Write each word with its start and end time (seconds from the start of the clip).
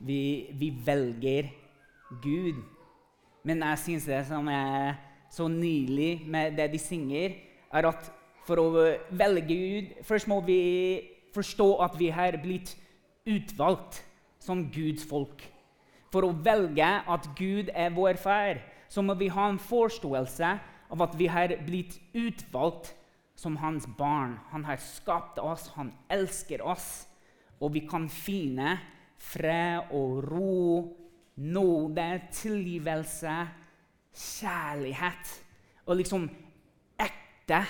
vi, 0.00 0.50
vi 0.56 0.72
velger 0.84 1.50
Gud. 2.22 2.58
Men 3.44 3.62
jeg 3.64 3.82
syns 3.84 4.08
det 4.08 4.24
som 4.28 4.48
er 4.52 4.98
så 5.30 5.46
nydelig 5.48 6.26
med 6.26 6.56
det 6.58 6.70
de 6.72 6.80
synger, 6.80 7.36
er 7.72 7.88
at 7.88 8.10
for 8.48 8.58
å 8.58 8.84
velge 9.14 9.44
Gud 9.46 9.90
Først 10.02 10.26
må 10.26 10.40
vi 10.42 10.60
forstå 11.34 11.68
at 11.84 11.94
vi 12.00 12.08
har 12.10 12.40
blitt 12.42 12.72
utvalgt 13.28 14.00
som 14.42 14.64
Guds 14.72 15.04
folk. 15.06 15.44
For 16.10 16.26
å 16.26 16.34
velge 16.34 16.88
at 17.06 17.28
Gud 17.38 17.70
er 17.70 17.92
vår 17.94 18.18
far, 18.18 18.58
så 18.90 19.04
må 19.06 19.14
vi 19.14 19.28
ha 19.30 19.46
en 19.46 19.60
forståelse 19.62 20.48
av 20.90 21.04
at 21.04 21.14
vi 21.18 21.28
har 21.30 21.54
blitt 21.62 22.00
utvalgt 22.16 22.90
som 23.38 23.56
hans 23.62 23.86
barn. 23.98 24.34
Han 24.50 24.64
har 24.66 24.80
skapt 24.82 25.38
oss, 25.38 25.68
han 25.76 25.92
elsker 26.10 26.64
oss, 26.66 27.06
og 27.60 27.76
vi 27.76 27.84
kan 27.86 28.08
finne 28.10 28.78
fred 29.20 29.92
og 29.96 30.24
ro, 30.24 30.96
nåde, 31.36 32.08
tilgivelse, 32.34 33.36
kjærlighet 34.10 35.34
og 35.86 36.00
liksom 36.00 36.26
ekte 37.00 37.60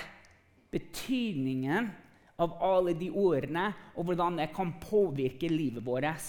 betydningen 0.71 1.91
av 2.41 2.55
alle 2.65 2.95
de 2.97 3.11
ordene 3.13 3.67
og 3.93 4.07
hvordan 4.07 4.39
det 4.41 4.49
kan 4.55 4.73
påvirke 4.81 5.51
livet 5.51 5.85
vårt. 5.85 6.27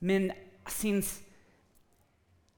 Men 0.00 0.30
jeg 0.32 0.74
syns 0.74 1.14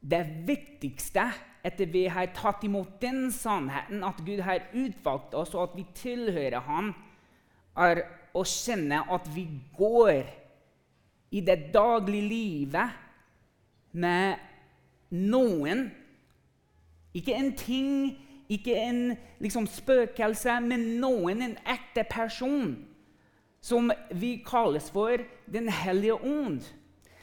det 0.01 0.23
viktigste 0.49 1.27
etter 1.67 1.91
vi 1.93 2.07
har 2.09 2.31
tatt 2.33 2.65
imot 2.65 2.97
den 3.03 3.29
sannheten, 3.35 4.01
at 4.05 4.23
Gud 4.25 4.41
har 4.47 4.71
utvalgt 4.73 5.35
oss, 5.37 5.53
og 5.53 5.69
at 5.69 5.77
vi 5.77 5.85
tilhører 5.97 6.65
Ham, 6.65 6.95
er 7.77 8.01
å 8.33 8.45
kjenne 8.49 9.03
at 9.13 9.29
vi 9.35 9.45
går 9.77 10.25
i 11.31 11.41
det 11.41 11.71
daglige 11.75 12.29
livet 12.29 12.91
med 13.93 14.39
noen 15.11 15.89
Ikke 17.15 17.35
en 17.35 17.51
ting, 17.59 18.19
ikke 18.47 18.75
en 18.79 19.17
liksom, 19.43 19.67
spøkelse, 19.67 20.61
men 20.63 20.85
noen, 21.03 21.41
en 21.43 21.57
ekte 21.67 22.05
person, 22.07 22.77
som 23.59 23.91
vi 24.15 24.37
kalles 24.47 24.87
for 24.95 25.19
Den 25.51 25.67
hellige 25.75 26.15
ånd. 26.15 26.63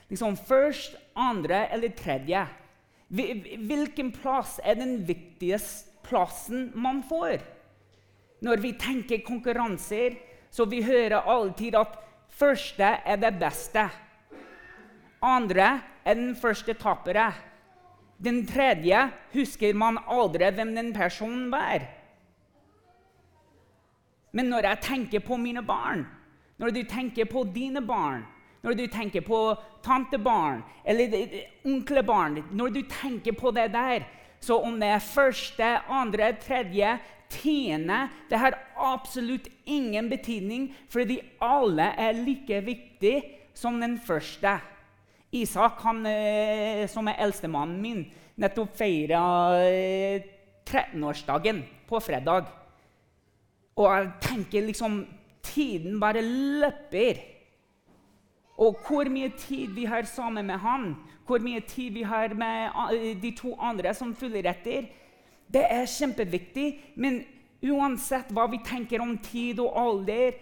Liksom 0.10 0.36
først, 0.36 0.98
andre 1.16 1.70
eller 1.72 1.96
tredje. 1.96 2.44
Hvilken 3.08 4.12
plass 4.12 4.60
er 4.64 4.76
den 4.76 5.00
viktigste 5.08 5.88
plassen 6.08 6.72
man 6.76 7.00
får? 7.08 7.40
Når 8.44 8.62
vi 8.64 8.74
tenker 8.80 9.24
konkurranser, 9.26 10.20
så 10.52 10.66
vi 10.66 10.84
hører 10.84 11.24
alltid 11.24 11.76
at 11.76 11.96
første 12.40 12.90
er 13.06 13.20
det 13.22 13.34
beste. 13.40 13.88
Andre 15.22 15.82
er 16.06 16.14
den 16.14 16.36
første 16.36 16.74
tapere. 16.74 17.32
Den 18.24 18.46
tredje 18.48 19.10
husker 19.34 19.74
man 19.78 20.00
aldri 20.10 20.50
hvem 20.52 20.76
den 20.76 20.94
personen 20.94 21.52
var. 21.52 21.86
Men 24.32 24.50
når 24.50 24.70
jeg 24.70 24.82
tenker 24.82 25.20
på 25.20 25.38
mine 25.38 25.64
barn, 25.66 26.06
når 26.58 26.74
du 26.74 26.84
tenker 26.90 27.26
på 27.26 27.44
dine 27.54 27.82
barn, 27.82 28.26
når 28.62 28.74
du 28.74 28.88
tenker 28.92 29.22
på 29.22 29.40
tantebarn 29.86 30.64
eller 30.86 31.14
onklebarn 31.66 32.44
Når 32.52 32.70
du 32.70 32.82
tenker 32.82 33.32
på 33.32 33.52
det 33.52 33.72
der, 33.74 34.04
så 34.40 34.58
om 34.62 34.80
det 34.80 34.88
er 34.88 35.00
første, 35.00 35.64
andre, 35.90 36.34
tredje, 36.42 36.98
tiende 37.30 38.08
Det 38.30 38.40
har 38.40 38.58
absolutt 38.76 39.48
ingen 39.66 40.10
betydning, 40.10 40.70
fordi 40.90 41.20
alle 41.42 41.92
er 41.98 42.14
like 42.24 42.62
viktige 42.66 43.24
som 43.54 43.80
den 43.82 43.98
første. 44.00 44.60
Isak, 45.32 45.82
han, 45.84 46.06
eh, 46.06 46.88
som 46.88 47.08
er 47.08 47.20
eldstemannen 47.20 47.82
min, 47.82 48.06
nettopp 48.38 48.78
feira 48.78 49.22
13-årsdagen 50.68 51.58
eh, 51.64 51.72
på 51.90 52.00
fredag. 52.00 52.48
Og 53.78 53.92
jeg 53.92 54.12
tenker 54.22 54.68
liksom 54.68 55.06
Tiden 55.48 56.00
bare 56.00 56.22
løper. 56.22 57.22
Og 58.60 58.76
hvor 58.84 59.08
mye 59.10 59.30
tid 59.38 59.72
vi 59.78 59.86
har 59.86 60.04
sammen 60.10 60.48
med 60.50 60.60
han, 60.60 60.96
hvor 61.28 61.40
mye 61.44 61.62
tid 61.68 61.94
vi 61.96 62.04
har 62.04 62.34
med 62.36 62.72
eh, 62.94 63.14
de 63.22 63.32
to 63.38 63.54
andre 63.60 63.94
som 63.96 64.16
følger 64.16 64.50
etter, 64.50 64.90
det 65.54 65.64
er 65.72 65.90
kjempeviktig. 65.90 66.68
Men 66.96 67.22
uansett 67.64 68.32
hva 68.36 68.48
vi 68.52 68.62
tenker 68.66 69.02
om 69.04 69.18
tid 69.24 69.60
og 69.64 69.76
alder, 69.78 70.38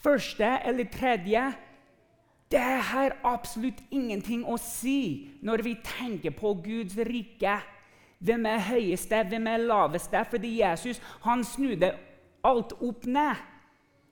første 0.00 0.54
eller 0.64 0.88
tredje 0.92 1.50
det 2.50 2.82
har 2.90 3.14
absolutt 3.22 3.78
ingenting 3.94 4.42
å 4.42 4.56
si 4.58 5.30
når 5.46 5.62
vi 5.62 5.76
tenker 5.86 6.34
på 6.34 6.56
Guds 6.64 6.96
rike. 7.06 7.60
Hvem 8.18 8.48
er 8.50 8.64
høyeste, 8.66 9.20
hvem 9.30 9.46
er 9.46 9.62
laveste? 9.62 10.24
Fordi 10.32 10.56
Jesus 10.58 10.98
han 11.22 11.44
snudde 11.46 11.92
alt 12.42 12.74
opp 12.82 13.06
ned. 13.06 13.38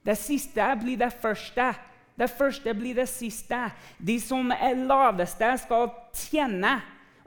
Det 0.07 0.15
siste 0.17 0.69
blir 0.79 1.01
det 1.01 1.11
første. 1.19 1.73
Det 2.15 2.29
første 2.31 2.73
blir 2.75 2.95
det 2.95 3.09
siste. 3.11 3.59
De 3.99 4.15
som 4.23 4.53
er 4.55 4.79
laveste, 4.87 5.51
skal 5.65 5.91
tjene. 6.15 6.77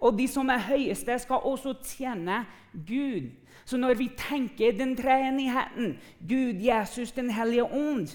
Og 0.02 0.18
de 0.18 0.26
som 0.28 0.50
er 0.50 0.64
høyeste, 0.66 1.14
skal 1.22 1.46
også 1.46 1.76
tjene 1.86 2.42
Gud. 2.74 3.30
Så 3.64 3.78
når 3.78 3.94
vi 3.94 4.08
tenker 4.18 4.74
den 4.74 4.96
treenigheten, 4.98 5.96
Gud, 6.28 6.58
Jesus, 6.58 7.12
Den 7.12 7.30
hellige 7.30 7.64
ånd 7.64 8.08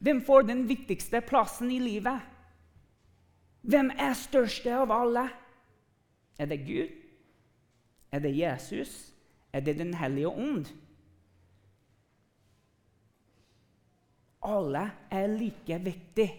hvem 0.00 0.22
får 0.24 0.46
den 0.48 0.64
viktigste 0.68 1.20
plassen 1.20 1.70
i 1.70 1.78
livet? 1.78 2.22
Hvem 3.60 3.90
er 4.00 4.14
største 4.16 4.72
av 4.72 4.92
alle? 4.96 5.26
Er 6.40 6.48
det 6.48 6.62
Gud? 6.64 6.94
Er 8.12 8.22
det 8.24 8.32
Jesus? 8.32 9.12
Er 9.52 9.60
det 9.60 9.76
Den 9.78 9.92
hellige 9.94 10.28
ånd? 10.28 10.70
Alle 14.42 14.86
er 15.10 15.26
like 15.26 15.78
viktige. 15.84 16.32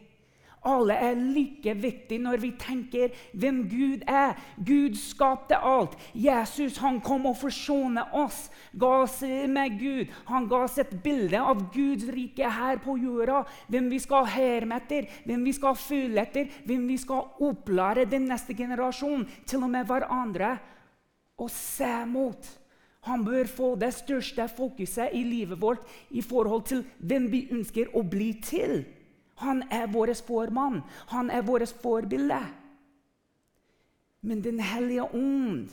Alle 0.62 0.94
er 0.94 1.16
like 1.18 1.74
viktige 1.82 2.22
når 2.22 2.38
vi 2.44 2.52
tenker 2.62 3.16
hvem 3.34 3.64
Gud 3.70 4.04
er. 4.06 4.36
Gud 4.62 4.98
skapte 5.00 5.58
alt. 5.58 5.96
Jesus 6.14 6.78
han 6.84 7.00
kom 7.02 7.26
og 7.26 7.40
forsone 7.40 8.04
oss, 8.14 8.44
ga 8.78 8.92
oss 9.02 9.22
med 9.26 9.80
Gud. 9.80 10.14
Han 10.30 10.46
ga 10.52 10.62
oss 10.68 10.78
et 10.84 10.94
bilde 11.02 11.42
av 11.42 11.66
Guds 11.74 12.06
rike 12.14 12.54
her 12.60 12.78
på 12.84 12.98
jorda. 13.02 13.42
Hvem 13.74 13.90
vi 13.90 14.00
skal 14.06 14.30
herme 14.30 14.78
etter, 14.78 15.10
hvem 15.26 15.50
vi 15.50 15.56
skal 15.58 15.82
følge 15.82 16.28
etter, 16.28 16.54
hvem 16.70 16.86
vi 16.94 17.00
skal 17.02 17.42
opplære 17.42 18.06
den 18.12 18.30
neste 18.30 18.54
generasjonen, 18.54 19.26
til 19.50 19.66
og 19.66 19.74
med 19.74 19.90
hverandre, 19.90 20.56
og 21.42 21.50
se 21.50 21.94
mot. 22.06 22.58
Han 23.10 23.26
bør 23.26 23.50
få 23.50 23.76
det 23.82 23.96
største 23.98 24.46
fokuset 24.46 25.10
i 25.18 25.24
livet 25.26 25.58
vårt 25.62 25.88
i 26.14 26.22
forhold 26.22 26.68
til 26.70 26.84
hvem 27.02 27.32
vi 27.32 27.48
ønsker 27.50 27.96
å 27.98 28.06
bli 28.06 28.36
til. 28.46 28.84
Han 29.42 29.64
er 29.70 29.90
vår 29.92 30.14
formann. 30.26 30.82
Han 31.12 31.30
er 31.30 31.42
vårt 31.42 31.70
forbilde. 31.82 32.42
Men 34.22 34.42
Den 34.42 34.60
hellige 34.60 35.04
ånd 35.14 35.70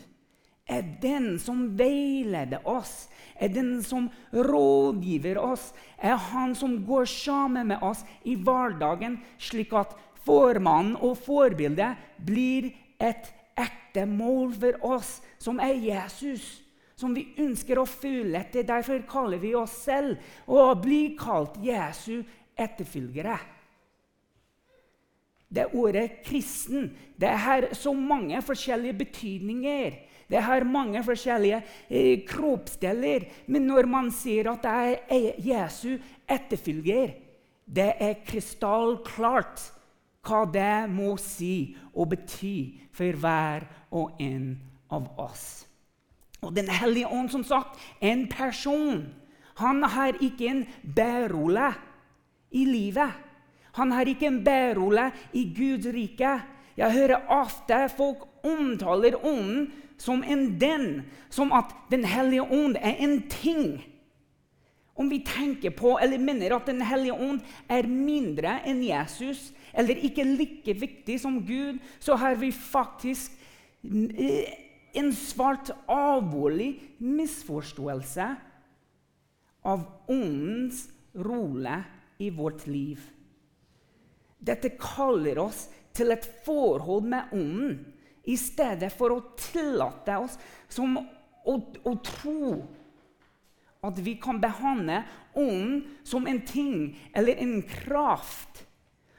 er 0.69 0.85
den 1.03 1.39
som 1.41 1.65
veileder 1.79 2.65
oss, 2.69 3.09
er 3.41 3.49
den 3.49 3.79
som 3.83 4.11
rådgiver 4.33 5.39
oss, 5.41 5.73
er 5.97 6.17
han 6.17 6.55
som 6.55 6.77
går 6.87 7.09
sammen 7.09 7.71
med 7.73 7.83
oss 7.83 8.05
i 8.25 8.35
hverdagen, 8.37 9.19
slik 9.39 9.73
at 9.73 9.95
formannen 10.27 10.97
og 11.01 11.17
forbildet 11.25 11.97
blir 12.25 12.71
et 13.01 13.31
ekte 13.59 14.05
mål 14.07 14.53
for 14.61 14.81
oss, 14.97 15.19
som 15.39 15.61
er 15.61 15.77
Jesus. 15.81 16.65
Som 16.99 17.15
vi 17.15 17.29
ønsker 17.39 17.79
å 17.79 17.87
følge 17.87 18.41
etter. 18.41 18.65
Derfor 18.67 19.05
kaller 19.07 19.39
vi 19.39 19.53
oss 19.55 19.77
selv 19.85 20.19
å 20.51 20.73
bli 20.83 21.13
kalt 21.15 21.55
Jesu 21.63 22.25
etterfølgere. 22.59 23.37
Det 25.49 25.67
ordet 25.75 26.11
'kristen' 26.25 26.91
det 27.21 27.29
har 27.29 27.75
så 27.75 27.93
mange 27.93 28.43
forskjellige 28.43 28.93
betydninger. 28.93 29.93
Det 30.31 30.43
har 30.43 30.65
mange 30.65 31.05
forskjellige 31.05 31.63
eh, 31.91 32.27
kroppsdeler. 32.29 33.25
Men 33.47 33.63
når 33.63 33.87
man 33.87 34.11
sier 34.13 34.51
at 34.53 34.63
det 34.63 34.99
er 35.09 35.41
Jesu 35.43 35.99
etterfølger, 36.29 37.15
det 37.67 37.93
er 38.01 38.21
krystallklart 38.27 39.73
hva 40.29 40.45
det 40.53 40.91
må 40.93 41.17
si 41.21 41.77
og 41.95 42.11
bety 42.13 42.79
for 42.93 43.17
hver 43.17 43.65
og 43.91 44.21
en 44.21 44.53
av 44.93 45.09
oss. 45.19 45.65
Og 46.43 46.55
Den 46.55 46.69
hellige 46.71 47.09
ånd, 47.09 47.31
som 47.31 47.45
sagt, 47.45 47.81
en 48.01 48.29
person. 48.29 49.09
Han 49.59 49.83
har 49.83 50.21
ikke 50.23 50.47
en 50.47 50.67
bærrolle 50.95 51.73
i 52.51 52.65
livet. 52.65 53.11
Han 53.79 53.93
har 53.95 54.11
ikke 54.11 54.29
en 54.29 54.43
bærrolle 54.45 55.11
i 55.33 55.47
Guds 55.55 55.87
rike. 55.95 56.39
Jeg 56.79 56.95
hører 56.95 57.31
ofte 57.31 57.85
folk 57.97 58.27
omtaler 58.47 59.19
ånden 59.27 59.71
som 59.99 60.23
en 60.23 60.59
den, 60.61 61.03
som 61.31 61.53
at 61.53 61.75
Den 61.91 62.05
hellige 62.05 62.43
ånd 62.43 62.77
er 62.81 62.99
en 62.99 63.23
ting. 63.29 63.85
om 64.99 65.07
vi 65.11 65.21
tenker 65.23 65.71
på 65.71 65.93
eller 66.03 66.19
mener 66.19 66.57
at 66.57 66.67
Den 66.67 66.83
hellige 66.83 67.15
ånd 67.15 67.41
er 67.71 67.87
mindre 67.87 68.57
enn 68.67 68.83
Jesus, 68.83 69.53
eller 69.73 69.95
ikke 69.95 70.25
like 70.27 70.75
viktig 70.75 71.21
som 71.21 71.39
Gud, 71.47 71.79
så 72.01 72.17
har 72.19 72.35
vi 72.35 72.51
faktisk 72.51 73.33
eh, 73.85 74.49
en 74.99 75.13
svart, 75.15 75.71
alvorlig 75.87 76.81
misforståelse 76.99 78.27
av 79.63 79.87
åndens 80.11 80.89
rolle 81.15 81.85
i 82.19 82.31
vårt 82.35 82.67
liv. 82.67 82.99
Dette 84.39 84.75
kaller 84.79 85.41
oss 85.43 85.67
til 85.97 86.15
et 86.15 86.27
forhold 86.47 87.09
med 87.11 87.33
ånden 87.35 87.79
i 88.29 88.37
stedet 88.39 88.91
for 88.95 89.15
å 89.15 89.23
tillate 89.41 90.19
oss 90.21 90.37
som 90.71 90.99
å, 90.99 91.55
å 91.57 91.95
tro 92.05 92.53
at 93.87 93.99
vi 94.03 94.17
kan 94.21 94.41
behandle 94.43 95.03
ånden 95.39 95.85
som 96.07 96.27
en 96.29 96.41
ting 96.47 96.97
eller 97.17 97.41
en 97.43 97.61
kraft 97.63 98.65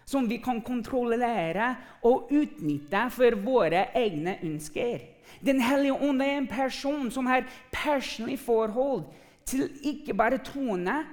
som 0.09 0.25
vi 0.29 0.39
kan 0.41 0.61
kontrollere 0.65 1.75
og 2.07 2.31
utnytte 2.33 3.05
for 3.13 3.37
våre 3.45 3.87
egne 3.97 4.39
ønsker. 4.41 5.03
Den 5.45 5.61
hellige 5.61 5.99
ånd 6.01 6.23
er 6.25 6.39
en 6.39 6.49
person 6.49 7.11
som 7.13 7.29
har 7.29 7.45
personlig 7.71 8.39
forhold 8.41 9.05
til 9.49 9.67
ikke 9.85 10.15
bare 10.17 10.41
troende, 10.41 11.03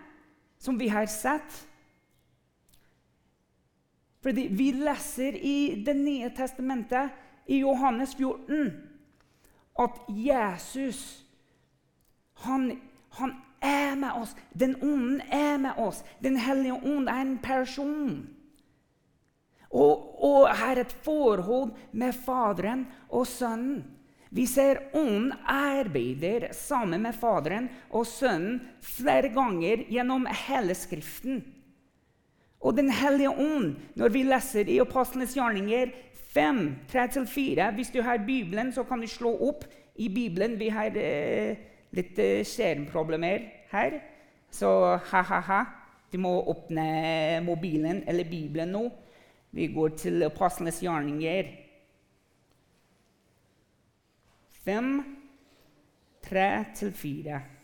som 0.59 0.79
vi 0.81 0.88
har 0.88 1.06
sett. 1.12 1.44
Fordi 4.26 4.49
Vi 4.50 4.73
leser 4.73 5.38
i 5.38 5.84
Det 5.87 5.94
nye 5.94 6.31
testamentet, 6.34 7.14
i 7.46 7.61
Johannes 7.62 8.17
14, 8.19 8.73
at 9.78 10.00
Jesus 10.11 11.23
han 12.43 12.73
han 13.17 13.32
er 13.61 13.96
med 13.96 14.12
oss. 14.20 14.34
Den 14.52 14.76
ånden 14.82 15.20
er 15.32 15.58
med 15.58 15.78
oss. 15.81 16.02
Den 16.20 16.37
hellige 16.37 16.76
ånd 16.76 17.08
er 17.08 17.23
en 17.25 17.38
person. 17.43 18.26
Og, 19.70 20.25
og 20.25 20.49
har 20.56 20.81
et 20.81 20.93
forhold 21.05 21.73
med 21.93 22.14
Faderen 22.14 22.87
og 23.08 23.26
Sønnen. 23.28 23.84
Vi 24.37 24.44
ser 24.50 24.82
ånden 24.96 25.32
arbeider 25.49 26.50
sammen 26.52 27.05
med 27.06 27.17
Faderen 27.17 27.69
og 27.94 28.06
Sønnen 28.11 28.61
flere 28.84 29.31
ganger 29.32 29.87
gjennom 29.88 30.26
hele 30.46 30.75
Skriften. 30.76 31.40
Og 32.61 32.76
Den 32.76 32.91
hellige 32.91 33.31
ånd, 33.31 33.76
når 33.94 34.08
vi 34.08 34.23
leser 34.23 34.69
i 34.69 34.79
Apostlenes 34.81 35.35
gjerninger 35.37 35.93
5, 36.35 36.76
3-4 36.88 37.70
Hvis 37.75 37.91
du 37.91 38.03
har 38.03 38.25
Bibelen, 38.26 38.73
så 38.73 38.82
kan 38.82 39.00
du 39.00 39.06
slå 39.06 39.37
opp 39.49 39.64
i 39.97 40.08
Bibelen. 40.08 40.58
Vi 40.58 40.69
har 40.69 40.97
eh, 40.97 41.56
litt 41.97 42.19
eh, 42.19 42.44
skjermproblemer 42.44 43.44
her, 43.73 44.00
så 44.50 44.97
ha-ha-ha. 45.11 45.64
Du 46.12 46.19
må 46.23 46.32
åpne 46.49 47.41
mobilen 47.44 48.03
eller 48.06 48.29
Bibelen 48.29 48.73
nå. 48.73 48.85
Vi 49.56 49.67
går 49.73 49.97
til 49.99 50.23
Apostlenes 50.26 50.81
gjerninger. 50.85 51.49
5, 54.67 54.93
3-4. 56.26 57.56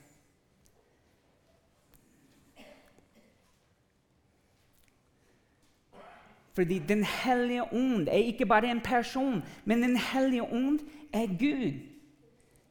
Fordi 6.54 6.78
Den 6.78 7.04
hellige 7.04 7.64
ånd 7.72 8.08
er 8.08 8.28
ikke 8.28 8.46
bare 8.46 8.70
en 8.70 8.80
person, 8.80 9.42
men 9.64 9.82
Den 9.82 9.96
hellige 9.96 10.42
ånd 10.42 10.80
er 11.12 11.26
Gud. 11.26 11.80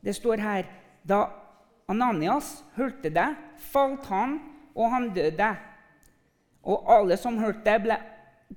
Det 0.03 0.15
står 0.15 0.41
her 0.41 0.63
da 1.07 1.25
Ananias 1.89 2.63
hørte 2.75 3.09
det, 3.09 3.35
falt 3.57 4.05
han, 4.05 4.39
og 4.75 4.91
han 4.91 5.09
døde. 5.13 5.55
Og 6.63 6.85
alle 6.93 7.17
som 7.17 7.39
hørte 7.41 7.65
det, 7.65 7.81
ble 7.83 7.97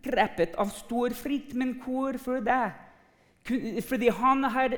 grepet 0.05 0.57
av 0.61 0.71
stor 0.75 1.15
frykt. 1.17 1.55
Men 1.55 1.75
hvorfor 1.83 2.45
det? 2.45 2.73
Fordi 3.89 4.13
han 4.13 4.45
har 4.45 4.77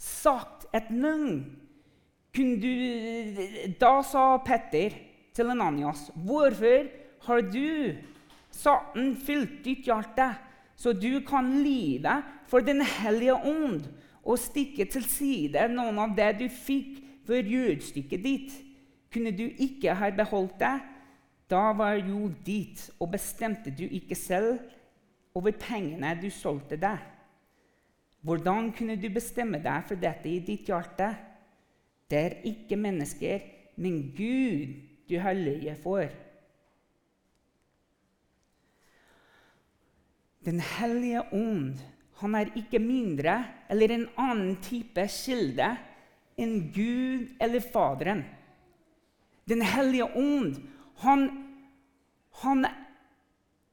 sagt 0.00 0.66
et 0.74 0.90
løgn. 0.90 1.44
Da 3.80 3.92
sa 4.04 4.36
Petter 4.44 4.92
til 5.32 5.50
Ananias, 5.50 6.10
'Hvorfor 6.16 6.88
har 7.26 7.40
du 7.40 7.96
Satan 8.56 9.14
fylt 9.20 9.60
ditt 9.64 9.86
hjerte, 9.86 10.30
så 10.76 10.92
du 10.92 11.20
kan 11.26 11.50
lide 11.62 12.22
for 12.48 12.64
Den 12.64 12.80
hellige 12.80 13.36
ånd?' 13.36 13.92
og 14.26 14.40
stikke 14.42 14.88
til 14.90 15.04
side 15.06 15.68
noen 15.70 15.98
av 16.02 16.14
det 16.16 16.32
du 16.40 16.48
fikk 16.50 16.98
for 17.28 17.38
jødstykket 17.38 18.22
ditt 18.24 18.56
kunne 19.12 19.30
du 19.30 19.44
ikke 19.46 19.94
ha 19.94 20.10
beholdt 20.10 20.58
det. 20.60 20.74
Da 21.50 21.70
var 21.78 21.94
jo 21.94 22.26
ditt, 22.46 22.88
og 22.98 23.12
bestemte 23.14 23.70
du 23.70 23.84
ikke 23.86 24.18
selv 24.18 24.58
over 25.36 25.54
pengene 25.54 26.10
du 26.18 26.26
solgte 26.30 26.76
deg. 26.80 26.98
Hvordan 28.26 28.72
kunne 28.74 28.96
du 28.98 29.06
bestemme 29.14 29.60
deg 29.62 29.86
for 29.86 30.00
dette 30.02 30.28
i 30.28 30.40
ditt 30.42 30.66
hjerte? 30.66 31.12
Det 32.10 32.18
er 32.18 32.38
ikke 32.50 32.78
mennesker, 32.78 33.46
men 33.78 34.10
Gud 34.16 34.74
du 35.06 35.18
har 35.22 35.38
løyet 35.38 35.78
for. 35.84 36.10
Den 40.46 40.60
hellige 40.62 41.24
ånd 41.34 41.74
han 42.20 42.36
er 42.38 42.52
ikke 42.56 42.80
mindre 42.80 43.40
eller 43.68 43.92
en 43.92 44.06
annen 44.16 44.54
type 44.64 45.02
kilde 45.12 45.68
enn 46.40 46.54
Gud 46.72 47.34
eller 47.42 47.64
Faderen. 47.64 48.22
Den 49.46 49.62
hellige 49.62 50.06
ånd, 50.16 50.56
han, 51.02 51.26
han 52.40 52.64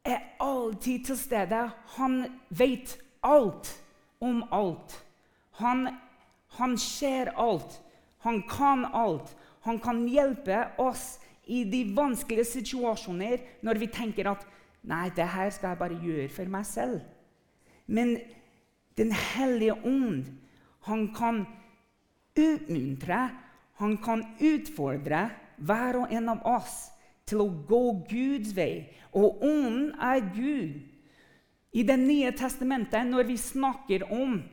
er 0.03 0.19
alltid 0.43 1.07
til 1.07 1.17
stede. 1.17 1.61
Han 1.95 2.19
vet 2.49 2.97
alt 3.23 3.71
om 4.19 4.43
alt. 4.51 4.97
Han, 5.61 5.87
han 6.57 6.77
ser 6.77 7.31
alt. 7.39 7.79
Han 8.25 8.41
kan 8.49 8.85
alt. 8.91 9.31
Han 9.63 9.79
kan 9.79 10.03
hjelpe 10.11 10.65
oss 10.83 11.17
i 11.47 11.63
de 11.67 11.85
vanskelige 11.95 12.47
situasjoner 12.47 13.39
når 13.63 13.79
vi 13.79 13.91
tenker 13.91 14.29
at 14.31 14.43
Nei, 14.83 15.07
det 15.15 15.27
her 15.31 15.49
skal 15.53 15.73
jeg 15.73 15.79
bare 15.79 15.99
gjøre 16.03 16.29
for 16.31 16.51
meg 16.51 16.65
selv. 16.67 17.01
Men 17.87 18.17
Den 18.97 19.09
hellige 19.11 19.73
ånd, 19.73 20.27
han 20.85 21.07
kan 21.15 21.47
utmuntre, 22.37 23.29
han 23.81 23.95
kan 23.97 24.21
utfordre 24.37 25.29
hver 25.57 25.97
og 25.97 26.13
en 26.13 26.29
av 26.29 26.43
oss 26.45 26.91
til 27.25 27.41
å 27.41 27.47
gå 27.67 27.81
Guds 28.11 28.53
vei. 28.53 28.85
Og 29.17 29.41
Ånden 29.41 29.93
er 29.97 30.21
Gud. 30.35 30.81
I 31.73 31.83
Det 31.83 31.97
nye 31.97 32.31
testamentet, 32.37 33.07
når 33.07 33.23
vi 33.31 33.37
snakker 33.37 34.05
om 34.11 34.43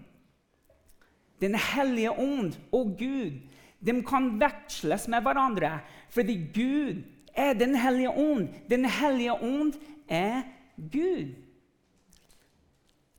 Den 1.40 1.55
hellige 1.55 2.11
ånd 2.11 2.57
og 2.73 2.97
Gud, 2.99 3.40
de 3.81 3.93
kan 4.05 4.35
veksles 4.40 5.07
med 5.09 5.23
hverandre. 5.25 5.81
Fordi 6.09 6.37
Gud 6.55 7.05
er 7.35 7.55
Den 7.55 7.75
hellige 7.75 8.11
ånd. 8.11 8.49
Den 8.69 8.85
hellige 8.85 9.37
ånd 9.37 9.76
er 10.11 10.43
Gud. 10.76 11.37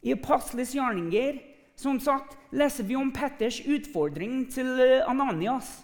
I 0.02 0.14
Apostles 0.16 0.74
gjerninger 0.76 1.40
som 1.82 1.98
sagt 2.02 2.38
leser 2.54 2.86
vi 2.86 2.98
om 2.98 3.10
Petters 3.14 3.62
utfordring 3.66 4.44
til 4.54 4.70
eh, 4.82 5.02
Ananias. 5.10 5.80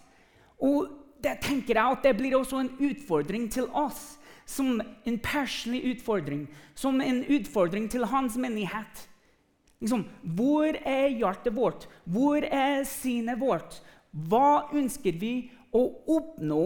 Og 0.62 0.90
det 1.24 1.40
tenker 1.42 1.78
jeg 1.78 1.98
at 1.98 2.06
det 2.06 2.16
blir 2.20 2.38
også 2.38 2.62
en 2.62 2.74
utfordring 2.78 3.48
til 3.54 3.70
oss. 3.74 4.16
Som 4.48 4.78
en 4.80 5.18
personlig 5.20 5.82
utfordring, 5.92 6.46
som 6.72 7.02
en 7.04 7.24
utfordring 7.26 7.90
til 7.92 8.06
hans 8.08 8.38
menighet. 8.40 9.02
Liksom, 9.82 10.06
hvor 10.38 10.78
er 10.88 11.10
hjertet 11.12 11.52
vårt? 11.54 11.88
Hvor 12.06 12.46
er 12.46 12.86
sinnet 12.88 13.42
vårt? 13.42 13.82
Hva 14.12 14.70
ønsker 14.72 15.18
vi 15.20 15.50
å 15.76 15.84
oppnå 16.16 16.62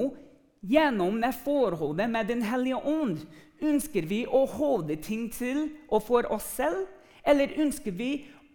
gjennom 0.62 1.18
det 1.24 1.34
forholdet 1.42 2.12
med 2.14 2.30
Den 2.30 2.46
hellige 2.46 2.78
ånd? 2.78 3.26
Ønsker 3.62 4.08
vi 4.10 4.24
å 4.26 4.46
holde 4.50 4.98
ting 5.02 5.28
til 5.34 5.68
og 5.90 6.04
for 6.08 6.28
oss 6.34 6.48
selv, 6.58 6.88
eller 7.22 7.54
ønsker 7.62 7.94
vi 7.94 8.12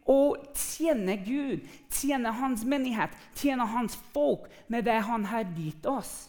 å 0.06 0.36
tjene 0.54 1.16
Gud, 1.26 1.66
tjene 1.90 2.32
Hans 2.34 2.64
menighet, 2.66 3.14
tjene 3.38 3.66
Hans 3.70 3.98
folk 4.14 4.46
med 4.70 4.86
det 4.86 5.00
Han 5.06 5.26
har 5.30 5.46
gitt 5.58 5.86
oss. 5.86 6.28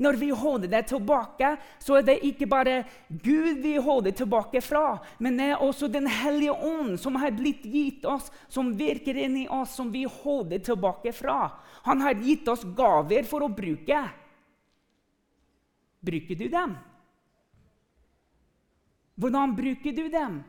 Når 0.00 0.16
vi 0.16 0.30
holder 0.32 0.70
det 0.72 0.86
tilbake, 0.88 1.48
så 1.78 1.98
er 1.98 2.04
det 2.08 2.22
ikke 2.24 2.46
bare 2.48 2.78
Gud 3.20 3.60
vi 3.60 3.74
holder 3.76 4.14
tilbake 4.16 4.62
fra, 4.64 4.96
men 5.20 5.36
det 5.36 5.50
er 5.52 5.60
også 5.60 5.90
Den 5.92 6.08
hellige 6.08 6.54
ånd 6.56 6.96
som 7.00 7.18
har 7.20 7.34
blitt 7.36 7.66
gitt 7.68 8.06
oss, 8.08 8.30
som 8.48 8.72
virker 8.78 9.18
inni 9.20 9.44
oss, 9.48 9.74
som 9.76 9.92
vi 9.92 10.06
holder 10.08 10.62
tilbake 10.64 11.12
fra. 11.12 11.50
Han 11.84 12.00
har 12.00 12.16
gitt 12.16 12.48
oss 12.48 12.64
gaver 12.64 13.28
for 13.28 13.44
å 13.44 13.52
bruke. 13.52 14.00
Bruker 16.00 16.34
du 16.34 16.48
dem? 16.48 16.78
Hvordan 19.20 19.52
bruker 19.56 19.92
du 19.92 20.08
dem? 20.08 20.40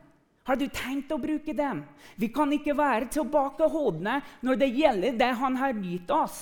Har 0.48 0.58
du 0.58 0.64
tenkt 0.72 1.12
å 1.14 1.20
bruke 1.22 1.54
dem? 1.54 1.84
Vi 2.18 2.30
kan 2.34 2.50
ikke 2.54 2.74
være 2.74 3.10
tilbakeholdne 3.14 4.16
når 4.42 4.58
det 4.58 4.72
gjelder 4.74 5.20
det 5.20 5.30
han 5.38 5.58
har 5.60 5.76
gitt 5.76 6.10
oss. 6.10 6.40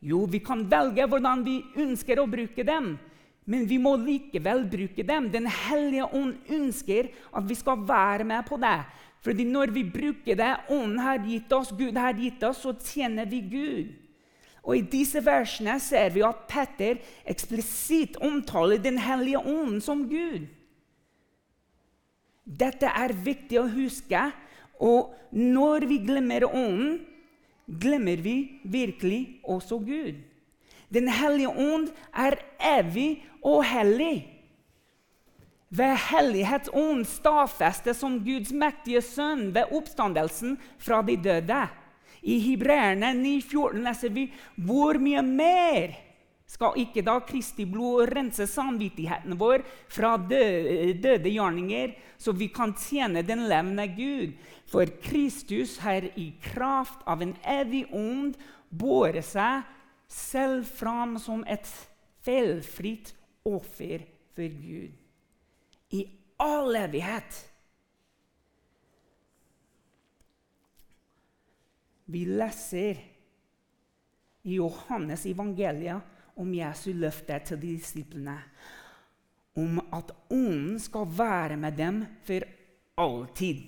Jo, 0.00 0.24
vi 0.24 0.40
kan 0.40 0.64
velge 0.64 1.04
hvordan 1.06 1.44
vi 1.44 1.60
ønsker 1.84 2.22
å 2.22 2.28
bruke 2.30 2.64
dem. 2.66 2.94
Men 3.50 3.66
vi 3.68 3.76
må 3.82 3.92
likevel 4.00 4.64
bruke 4.70 5.04
dem. 5.06 5.28
Den 5.32 5.46
hellige 5.50 6.08
ånd 6.16 6.50
ønsker 6.56 7.12
at 7.36 7.46
vi 7.46 7.56
skal 7.58 7.84
være 7.86 8.26
med 8.26 8.46
på 8.48 8.56
det. 8.60 8.78
Fordi 9.20 9.44
når 9.44 9.72
vi 9.74 9.84
bruker 9.84 10.38
det 10.38 10.52
Ånden 10.72 11.00
har 11.04 11.20
gitt 11.28 11.52
oss, 11.52 11.72
Gud 11.76 11.98
har 12.00 12.16
gitt 12.16 12.42
oss, 12.46 12.62
så 12.64 12.72
tjener 12.72 13.28
vi 13.28 13.42
Gud. 13.44 13.90
Og 14.62 14.76
I 14.76 14.86
disse 14.92 15.22
versene 15.24 15.78
ser 15.80 16.12
vi 16.14 16.24
at 16.26 16.46
Petter 16.50 17.00
eksplisitt 17.28 18.18
omtaler 18.20 18.82
Den 18.82 18.98
hellige 19.00 19.40
ånden 19.40 19.80
som 19.84 20.04
Gud. 20.10 20.48
Dette 22.44 22.88
er 22.90 23.14
viktig 23.14 23.60
å 23.60 23.68
huske. 23.70 24.24
Og 24.80 25.14
når 25.30 25.86
vi 25.90 26.00
glemmer 26.02 26.48
Ånden, 26.48 27.00
glemmer 27.70 28.18
vi 28.24 28.60
virkelig 28.64 29.40
også 29.44 29.78
Gud. 29.84 30.18
Den 30.90 31.06
hellige 31.12 31.52
ånd 31.52 31.90
er 32.10 32.40
evig 32.58 33.22
og 33.46 33.62
hellig. 33.68 34.24
Ved 35.70 35.94
hellighetsånd 36.08 37.04
stadfestes 37.06 38.00
som 38.02 38.16
Guds 38.24 38.50
mektige 38.50 39.04
sønn 39.06 39.52
ved 39.54 39.70
oppstandelsen 39.70 40.56
fra 40.82 40.98
de 41.06 41.14
døde. 41.14 41.60
I 42.22 42.36
Hebreerne 42.44 43.14
9,14 43.16 43.82
leser 43.84 44.14
vi 44.14 44.26
hvor 44.60 44.98
mye 45.00 45.22
mer 45.24 45.98
skal 46.50 46.78
ikke 46.82 47.04
da 47.06 47.14
Kristi 47.22 47.64
blod 47.68 48.10
rense 48.10 48.46
samvittigheten 48.50 49.36
vår 49.38 49.62
fra 49.92 50.16
døde, 50.18 50.96
døde 50.98 51.30
gjerninger, 51.30 51.92
så 52.18 52.34
vi 52.34 52.48
kan 52.50 52.74
tjene 52.74 53.22
den 53.22 53.46
levende 53.50 53.86
Gud? 53.94 54.34
For 54.70 54.90
Kristus 55.02 55.76
har 55.84 56.08
i 56.18 56.32
kraft 56.42 57.06
av 57.06 57.22
en 57.22 57.36
evig 57.46 57.84
ond 57.94 58.34
båret 58.70 59.26
seg 59.26 59.62
selv 60.10 60.66
fram 60.66 61.16
som 61.22 61.44
et 61.46 61.68
feilfritt 62.26 63.14
offer 63.46 64.02
for 64.34 64.58
Gud. 64.58 64.90
I 65.94 66.02
all 66.42 66.74
evighet. 66.82 67.46
Vi 72.10 72.24
leser 72.26 72.98
i 74.42 74.56
Johannes 74.56 75.26
evangeliet 75.30 76.38
om 76.40 76.54
Jesu 76.54 76.90
løfte 76.96 77.36
til 77.46 77.60
disiplene 77.62 78.38
om 79.58 79.80
at 79.92 80.12
Ånden 80.30 80.78
skal 80.80 81.06
være 81.18 81.58
med 81.60 81.76
dem 81.78 82.00
for 82.26 82.46
alltid. 83.00 83.62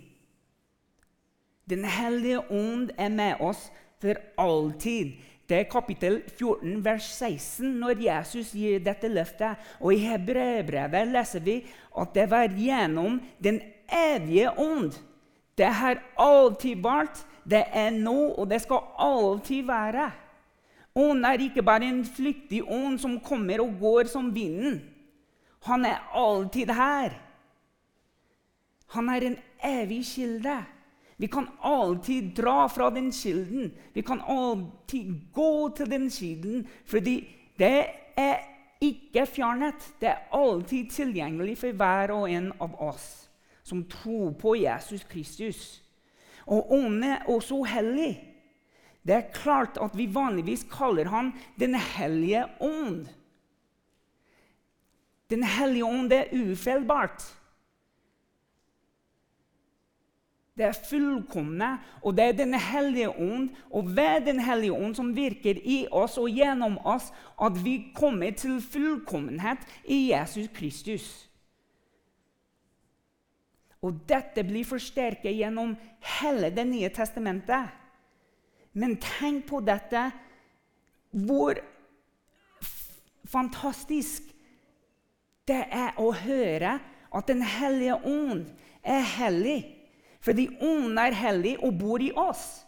Den 1.68 1.84
hellige 1.84 2.40
ånd 2.50 2.90
er 2.98 3.12
med 3.12 3.40
oss 3.40 3.68
for 4.02 4.18
alltid. 4.38 5.14
Det 5.48 5.58
er 5.58 5.70
kapittel 5.70 6.22
14, 6.38 6.84
vers 6.84 7.06
16, 7.18 7.74
når 7.82 8.02
Jesus 8.02 8.52
gir 8.56 8.82
dette 8.82 9.10
løftet. 9.10 9.58
Og 9.80 9.94
i 9.94 10.02
Hebreerbrevet 10.06 11.10
leser 11.12 11.42
vi 11.44 11.58
at 11.98 12.14
det 12.14 12.28
var 12.30 12.54
gjennom 12.56 13.20
den 13.42 13.60
evige 13.86 14.50
ånd. 14.58 14.94
Det 15.58 15.68
har 15.68 16.00
alltid 16.16 16.80
vært, 16.82 17.20
det 17.44 17.64
er 17.72 17.90
nå, 17.90 18.34
og 18.38 18.50
det 18.50 18.60
skal 18.62 18.84
alltid 18.98 19.66
være. 19.66 20.10
Ånd 20.94 21.24
er 21.24 21.40
ikke 21.40 21.64
bare 21.64 21.88
en 21.88 22.04
flyktig 22.04 22.62
ånd 22.68 23.00
som 23.00 23.18
kommer 23.24 23.62
og 23.64 23.78
går 23.80 24.10
som 24.12 24.28
vinden. 24.34 24.80
Han 25.66 25.86
er 25.88 26.02
alltid 26.14 26.70
her. 26.74 27.16
Han 28.92 29.08
er 29.08 29.26
en 29.26 29.38
evig 29.64 30.02
kilde. 30.04 30.58
Vi 31.16 31.26
kan 31.26 31.48
alltid 31.62 32.34
dra 32.36 32.66
fra 32.66 32.90
den 32.90 33.12
kilden. 33.12 33.72
Vi 33.94 34.02
kan 34.02 34.20
alltid 34.20 35.32
gå 35.32 35.68
til 35.76 35.90
den 35.90 36.10
kilden, 36.10 36.66
fordi 36.84 37.28
det 37.58 37.86
er 38.16 38.36
ikke 38.80 39.26
fjernet. 39.26 39.94
Det 40.00 40.08
er 40.08 40.28
alltid 40.32 40.90
tilgjengelig 40.90 41.58
for 41.58 41.72
hver 41.72 42.12
og 42.12 42.30
en 42.30 42.52
av 42.60 42.74
oss 42.82 43.28
som 43.62 43.84
tror 43.84 44.32
på 44.32 44.56
Jesus 44.58 45.04
Kristus. 45.04 45.81
Og 46.46 46.72
Ånden 46.72 47.04
er 47.04 47.28
også 47.28 47.62
hellig. 47.62 48.12
Det 49.02 49.14
er 49.14 49.32
klart 49.34 49.78
at 49.82 49.96
vi 49.98 50.06
vanligvis 50.14 50.64
kaller 50.70 51.08
han 51.10 51.32
Den 51.58 51.74
hellige 51.74 52.44
ånd. 52.60 53.06
Den 55.30 55.42
hellige 55.42 55.84
ånd 55.84 56.12
er 56.12 56.30
ufeilbart. 56.32 57.24
Det 60.56 60.64
er 60.64 60.76
fullkomne, 60.88 61.78
og 62.02 62.16
det 62.16 62.24
er 62.24 62.32
Den 62.32 62.54
hellige 62.54 63.10
ånd. 63.10 63.50
Og 63.70 63.96
ved 63.96 64.26
Den 64.26 64.40
hellige 64.40 64.72
ånd 64.72 64.94
som 64.94 65.16
virker 65.16 65.56
i 65.64 65.86
oss 65.90 66.18
og 66.18 66.28
gjennom 66.28 66.78
oss, 66.84 67.12
at 67.42 67.64
vi 67.64 67.92
kommer 67.96 68.30
til 68.30 68.60
fullkommenhet 68.60 69.58
i 69.84 70.12
Jesus 70.12 70.48
Kristus. 70.54 71.31
Og 73.82 74.02
dette 74.08 74.44
blir 74.46 74.66
forsterket 74.66 75.34
gjennom 75.34 75.74
hele 76.20 76.50
Det 76.54 76.64
nye 76.66 76.90
testamentet. 76.94 77.70
Men 78.72 78.96
tenk 78.96 79.46
på 79.50 79.60
dette 79.60 80.10
hvor 81.12 81.58
fantastisk 83.28 84.30
det 85.48 85.64
er 85.68 85.98
å 86.00 86.12
høre 86.14 86.78
at 87.12 87.28
Den 87.28 87.42
hellige 87.42 87.98
ånd 88.08 88.46
er 88.82 89.02
hellig. 89.18 89.60
Fordi 90.22 90.46
Ånden 90.62 90.98
er 90.98 91.16
hellig 91.18 91.56
og 91.58 91.74
bor 91.78 92.00
i 92.00 92.12
oss. 92.16 92.62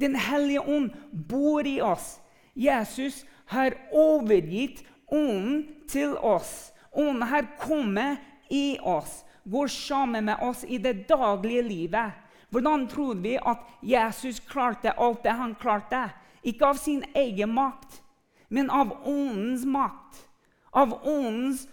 Den 0.00 0.14
hellige 0.16 0.60
ånd 0.60 0.92
bor 1.28 1.66
i 1.66 1.80
oss. 1.80 2.18
Jesus 2.54 3.24
har 3.48 3.74
overgitt 3.92 4.84
Ånden 5.08 5.64
til 5.88 6.16
oss. 6.18 6.72
Ånden 6.92 7.22
har 7.22 7.48
kommet 7.58 8.18
i 8.50 8.76
oss, 8.82 9.24
går 9.46 9.66
sammen 9.72 10.24
med 10.24 10.42
oss 10.42 10.64
i 10.64 10.78
det 10.78 11.06
daglige 11.08 11.62
livet. 11.62 12.12
Hvordan 12.50 12.86
tror 12.88 13.14
vi 13.14 13.36
at 13.38 13.62
Jesus 13.82 14.40
klarte 14.40 14.94
alt 14.98 15.22
det 15.22 15.34
han 15.38 15.54
klarte? 15.54 16.08
Ikke 16.42 16.66
av 16.66 16.78
sin 16.78 17.02
egen 17.14 17.54
makt, 17.54 18.02
men 18.48 18.70
av 18.70 18.92
Åndens 19.06 19.64
makt. 19.64 20.22
Av 20.70 20.92
Åndens 21.06 21.66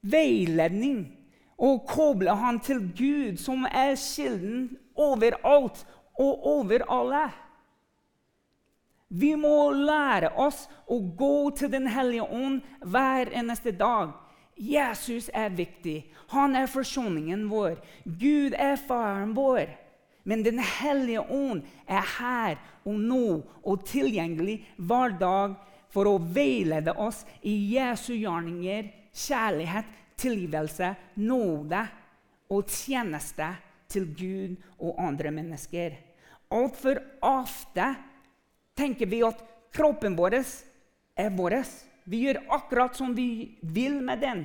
veiledning 0.00 1.04
og 1.60 1.84
koble 1.88 2.32
han 2.36 2.60
til 2.60 2.82
Gud, 2.96 3.38
som 3.40 3.66
er 3.68 3.96
kilden 4.00 4.74
overalt 4.96 5.84
og 6.20 6.46
over 6.46 6.84
alle. 6.90 7.24
Vi 9.08 9.34
må 9.38 9.70
lære 9.70 10.32
oss 10.40 10.64
å 10.90 10.98
gå 10.98 11.50
til 11.58 11.70
Den 11.70 11.86
hellige 11.86 12.26
ånd 12.26 12.62
hver 12.82 13.30
eneste 13.30 13.70
dag. 13.70 14.10
Jesus 14.56 15.30
er 15.34 15.50
viktig. 15.50 16.04
Han 16.34 16.56
er 16.56 16.70
forsoningen 16.70 17.48
vår. 17.50 17.78
Gud 18.04 18.54
er 18.58 18.76
faren 18.80 19.34
vår. 19.34 19.72
Men 20.24 20.42
Den 20.42 20.58
hellige 20.58 21.20
ånd 21.20 21.64
er 21.86 22.06
her 22.18 22.56
og 22.84 22.96
nå 23.00 23.26
og 23.62 23.84
tilgjengelig 23.88 24.62
hver 24.76 25.18
dag 25.20 25.56
for 25.92 26.08
å 26.08 26.18
veilede 26.18 26.94
oss 26.98 27.22
i 27.42 27.52
Jesu 27.74 28.14
gjerninger, 28.16 28.88
kjærlighet, 29.14 29.90
tilgivelse, 30.18 30.94
nåde 31.20 31.82
og 32.54 32.70
tjeneste 32.70 33.50
til 33.90 34.08
Gud 34.16 34.56
og 34.80 34.98
andre 35.02 35.30
mennesker. 35.34 35.94
Altfor 36.54 37.00
ofte 37.24 37.92
tenker 38.78 39.10
vi 39.10 39.22
at 39.26 39.40
kroppen 39.74 40.16
vår 40.18 40.40
er 40.40 41.30
vår. 41.36 41.60
Vi 42.04 42.24
gjør 42.24 42.42
akkurat 42.52 42.96
som 42.96 43.14
vi 43.16 43.56
vil 43.62 44.00
med 44.02 44.20
den. 44.20 44.44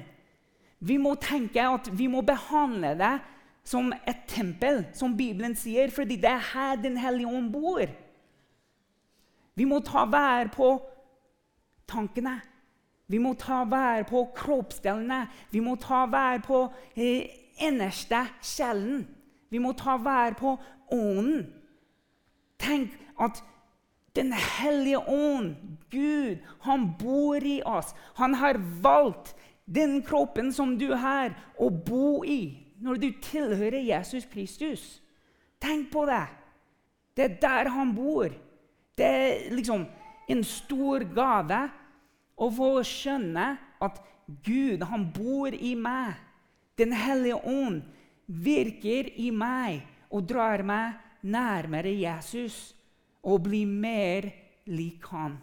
Vi 0.79 0.97
må 0.97 1.15
tenke 1.19 1.63
at 1.63 1.89
vi 1.91 2.07
må 2.07 2.21
behandle 2.23 2.93
det 2.99 3.15
som 3.67 3.91
et 4.07 4.21
tempel, 4.31 4.85
som 4.95 5.17
Bibelen 5.17 5.55
sier, 5.59 5.91
fordi 5.91 6.15
det 6.15 6.31
er 6.31 6.45
her 6.53 6.79
Den 6.79 6.97
hellige 6.97 7.27
ånd 7.27 7.51
bor. 7.51 7.83
Vi 9.55 9.65
må 9.67 9.81
ta 9.83 10.05
vær 10.07 10.47
på 10.53 10.71
tankene, 11.89 12.39
vi 13.09 13.17
må 13.17 13.33
ta 13.33 13.63
vær 13.65 14.05
på 14.05 14.27
kroppsdelene. 14.37 15.23
Vi 15.49 15.61
må 15.65 15.73
ta 15.81 16.03
vær 16.09 16.43
på 16.45 16.61
eh, 16.93 17.25
innerste 17.65 18.21
sjelen. 18.45 19.01
Vi 19.49 19.61
må 19.61 19.73
ta 19.77 19.95
vær 19.97 20.37
på 20.37 20.53
ånden. 20.93 21.47
Tenk 22.61 22.93
at 23.17 23.41
Den 24.15 24.31
hellige 24.33 24.99
ånd, 24.99 25.55
Gud, 25.89 26.37
han 26.65 26.93
bor 26.99 27.43
i 27.43 27.61
oss. 27.65 27.93
Han 28.15 28.33
har 28.33 28.57
valgt 28.81 29.35
den 29.65 30.01
kroppen 30.01 30.53
som 30.53 30.77
du 30.77 30.89
har, 30.97 31.35
å 31.57 31.69
bo 31.69 32.23
i 32.25 32.65
når 32.79 32.99
du 33.01 33.09
tilhører 33.21 33.81
Jesus 33.83 34.25
Kristus. 34.31 34.83
Tenk 35.61 35.91
på 35.91 36.05
det. 36.09 36.25
Det 37.15 37.25
er 37.25 37.35
der 37.41 37.69
han 37.75 37.91
bor. 37.95 38.31
Det 38.97 39.05
er 39.05 39.51
liksom 39.53 39.85
en 40.29 40.43
stor 40.47 41.03
gave 41.13 41.59
å 42.39 42.49
få 42.53 42.71
skjønne 42.87 43.51
at 43.83 44.01
Gud, 44.45 44.83
han 44.85 45.07
bor 45.11 45.53
i 45.53 45.73
meg. 45.75 46.15
Den 46.79 46.93
hellige 46.95 47.39
ånd 47.43 47.81
virker 48.25 49.09
i 49.19 49.29
meg 49.35 49.83
og 50.09 50.27
drar 50.29 50.63
meg 50.63 50.99
nærmere 51.25 51.91
Jesus 51.91 52.69
og 53.23 53.43
bli 53.47 53.65
mer 53.67 54.29
lik 54.69 55.05
han. 55.11 55.38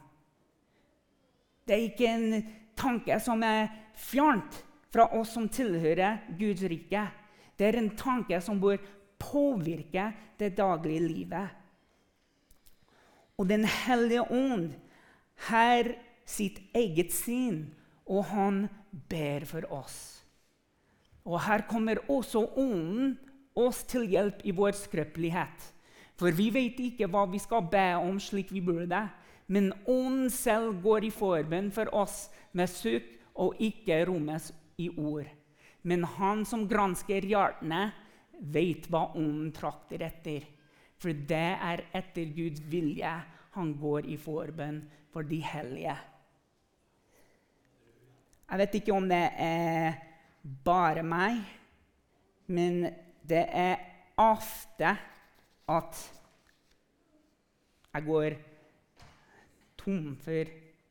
Det 1.67 1.75
er 1.75 1.85
ikke 1.89 2.11
en 2.13 2.47
tanke 2.79 3.19
som 3.23 3.43
er 3.45 3.69
fjernt 3.99 4.63
fra 4.93 5.09
oss 5.19 5.35
som 5.35 5.49
tilhører 5.53 6.23
Guds 6.39 6.63
rike. 6.71 7.03
Det 7.57 7.69
er 7.69 7.81
en 7.81 7.93
tanke 7.99 8.39
som 8.45 8.61
bør 8.63 8.79
påvirke 9.19 10.11
det 10.39 10.55
daglige 10.57 11.09
livet. 11.09 11.49
Og 13.37 13.49
Den 13.49 13.65
hellige 13.65 14.25
ånd 14.33 14.71
har 15.51 15.91
sitt 16.25 16.61
eget 16.75 17.13
sinn, 17.13 17.75
og 18.07 18.25
han 18.31 18.67
ber 19.11 19.45
for 19.45 19.67
oss. 19.73 20.25
Og 21.27 21.41
Her 21.43 21.67
kommer 21.69 22.01
også 22.09 22.47
Ånden 22.57 23.17
oss 23.57 23.83
til 23.89 24.07
hjelp 24.09 24.45
i 24.45 24.55
vår 24.55 24.77
skrøpelighet. 24.79 25.73
For 26.17 26.33
vi 26.33 26.49
vet 26.53 26.79
ikke 26.81 27.09
hva 27.13 27.27
vi 27.29 27.41
skal 27.43 27.67
be 27.71 27.89
om 28.01 28.17
slik 28.23 28.53
vi 28.55 28.63
burde. 28.65 29.03
Men 29.53 29.71
Ånden 29.87 30.31
selv 30.33 30.81
går 30.83 31.07
i 31.07 31.13
forbønn 31.15 31.69
for 31.75 31.93
oss 31.95 32.27
med 32.57 32.71
sukk 32.73 33.13
og 33.37 33.61
ikke 33.63 34.01
rommes 34.09 34.49
i 34.81 34.89
ord. 34.97 35.29
Men 35.87 36.03
han 36.17 36.43
som 36.49 36.65
gransker 36.69 37.27
hjertene, 37.29 37.93
vet 38.37 38.89
hva 38.91 39.07
Ånden 39.15 39.53
trakter 39.55 40.03
etter. 40.09 40.45
For 41.01 41.13
det 41.13 41.49
er 41.55 41.85
etter 41.97 42.33
Guds 42.37 42.65
vilje 42.73 43.13
han 43.57 43.73
går 43.81 44.09
i 44.13 44.17
forbønn 44.21 44.81
for 45.13 45.25
de 45.29 45.39
hellige. 45.45 45.97
Jeg 48.47 48.61
vet 48.63 48.77
ikke 48.79 48.95
om 48.95 49.07
det 49.11 49.25
er 49.43 49.97
bare 50.65 51.03
meg, 51.03 51.41
men 52.47 52.85
det 53.27 53.43
er 53.51 53.81
ofte 54.23 54.93
at 55.69 56.13
jeg 57.95 58.05
går 58.07 58.37
tom 59.79 60.17
for 60.21 60.45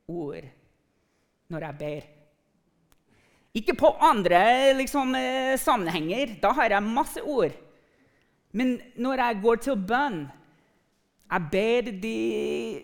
ord 0.07 0.47
når 1.49 1.65
jeg 1.65 1.77
ber. 1.79 2.07
Ikke 3.55 3.75
på 3.77 3.87
andre 4.03 4.73
liksom, 4.75 5.15
eh, 5.15 5.59
sammenhenger. 5.59 6.35
Da 6.41 6.51
har 6.51 6.69
jeg 6.69 6.83
masse 6.83 7.23
ord. 7.23 7.51
Men 8.51 8.81
når 8.95 9.13
jeg 9.13 9.39
går 9.41 9.55
til 9.55 9.75
bønn 9.87 10.27
Jeg 11.31 11.41
ber 11.51 11.81
de 12.01 12.83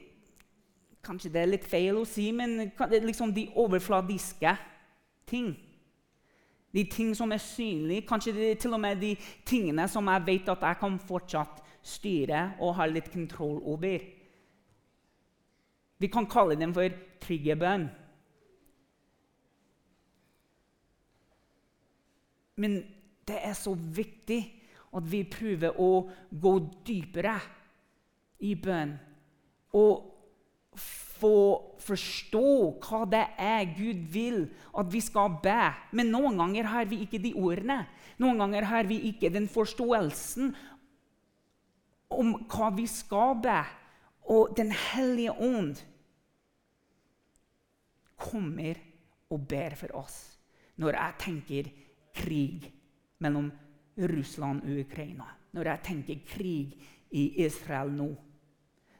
Kanskje 1.03 1.29
det 1.33 1.41
er 1.41 1.49
litt 1.49 1.65
feil 1.65 1.97
å 1.97 2.05
si, 2.05 2.31
men 2.31 2.71
liksom 2.77 3.33
de 3.33 3.47
overfladiske 3.55 4.51
ting. 5.25 5.55
De 6.73 6.83
ting 6.83 7.15
som 7.17 7.31
er 7.31 7.41
synlige, 7.41 8.05
kanskje 8.05 8.55
til 8.55 8.73
og 8.73 8.79
med 8.79 9.01
de 9.01 9.15
tingene 9.45 9.87
som 9.89 10.05
jeg 10.07 10.25
vet 10.27 10.49
at 10.53 10.61
jeg 10.61 10.77
kan 10.77 10.99
fortsatt 10.99 11.63
styre 11.81 12.51
og 12.61 12.75
ha 12.77 12.87
litt 12.89 13.09
kontroll 13.13 13.59
over. 13.67 14.03
Vi 16.01 16.09
kan 16.09 16.29
kalle 16.29 16.57
dem 16.57 16.73
for 16.73 16.93
triggerbønn. 17.21 17.87
Men 22.61 22.81
det 23.29 23.39
er 23.41 23.57
så 23.57 23.73
viktig 23.73 24.41
at 24.91 25.05
vi 25.07 25.23
prøver 25.29 25.77
å 25.79 25.91
gå 26.29 26.53
dypere 26.85 27.37
i 28.43 28.55
bønn. 28.59 28.95
Og 29.77 30.07
få 31.21 31.31
forstå 31.81 32.47
hva 32.81 33.01
det 33.09 33.23
er 33.41 33.69
Gud 33.75 34.01
vil 34.13 34.43
at 34.77 34.89
vi 34.91 35.01
skal 35.03 35.37
be. 35.43 35.69
Men 35.95 36.11
noen 36.13 36.37
ganger 36.39 36.69
har 36.73 36.89
vi 36.89 37.01
ikke 37.05 37.21
de 37.21 37.33
ordene. 37.37 37.83
Noen 38.21 38.41
ganger 38.41 38.67
har 38.69 38.89
vi 38.89 38.99
ikke 39.09 39.31
den 39.33 39.47
forståelsen 39.49 40.51
om 42.11 42.35
hva 42.51 42.71
vi 42.75 42.87
skal 42.89 43.37
be. 43.43 43.59
Og 44.31 44.53
Den 44.57 44.71
hellige 44.71 45.33
ånd 45.33 45.75
kommer 48.21 48.77
og 49.31 49.47
ber 49.49 49.75
for 49.79 49.95
oss 49.97 50.19
når 50.81 50.95
jeg 50.97 51.17
tenker 51.21 51.67
krig 52.15 52.65
mellom 53.21 53.51
Russland 53.97 54.63
og 54.65 54.79
Ukraina. 54.81 55.27
Når 55.53 55.67
jeg 55.69 55.83
tenker 55.85 56.21
krig 56.25 56.77
i 57.11 57.25
Israel 57.45 57.91
nå. 57.93 58.09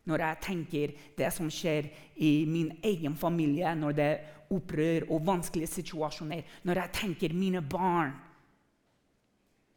Når 0.05 0.23
jeg 0.25 0.41
tenker 0.41 0.93
det 1.17 1.29
som 1.33 1.49
skjer 1.53 1.87
i 2.21 2.45
min 2.49 2.71
egen 2.83 3.15
familie, 3.17 3.73
når 3.75 3.97
det 3.97 4.05
er 4.05 4.41
opprør 4.51 5.07
og 5.13 5.25
vanskelige 5.25 5.71
situasjoner. 5.71 6.43
Når 6.63 6.81
jeg 6.81 6.93
tenker 6.99 7.33
mine 7.33 7.61
barn. 7.61 8.13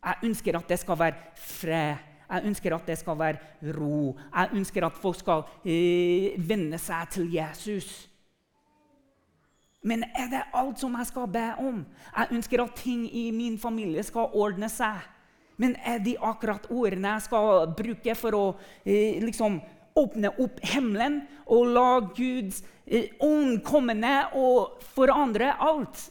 Jeg 0.04 0.28
ønsker 0.28 0.58
at 0.58 0.68
det 0.68 0.78
skal 0.82 0.98
være 0.98 1.38
fred. 1.40 1.96
Jeg 2.30 2.48
ønsker 2.48 2.74
at 2.74 2.86
det 2.88 2.98
skal 2.98 3.18
være 3.18 3.72
ro. 3.76 4.16
Jeg 4.34 4.48
ønsker 4.60 4.86
at 4.86 4.98
folk 5.00 5.18
skal 5.20 5.44
eh, 5.64 6.34
venne 6.38 6.78
seg 6.80 7.08
til 7.14 7.32
Jesus. 7.34 8.08
Men 9.84 10.04
er 10.16 10.30
det 10.32 10.42
alt 10.56 10.80
som 10.80 10.94
jeg 10.96 11.06
skal 11.10 11.28
be 11.28 11.48
om? 11.60 11.82
Jeg 12.16 12.32
ønsker 12.32 12.62
at 12.62 12.78
ting 12.80 13.04
i 13.16 13.30
min 13.30 13.58
familie 13.60 14.02
skal 14.02 14.32
ordne 14.32 14.70
seg. 14.72 15.02
Men 15.60 15.76
er 15.84 16.00
de 16.02 16.16
akkurat 16.18 16.64
ordene 16.70 17.12
jeg 17.14 17.26
skal 17.28 17.68
bruke 17.76 18.14
for 18.18 18.38
å 18.38 18.44
eh, 18.82 19.20
liksom, 19.22 19.60
åpne 19.94 20.32
opp 20.42 20.62
himmelen 20.66 21.20
og 21.44 21.68
la 21.76 21.88
Guds 22.16 22.62
eh, 22.86 23.12
ånd 23.22 23.60
komme 23.66 23.94
ned 23.94 24.34
og 24.40 24.80
forandre 24.96 25.52
alt? 25.52 26.08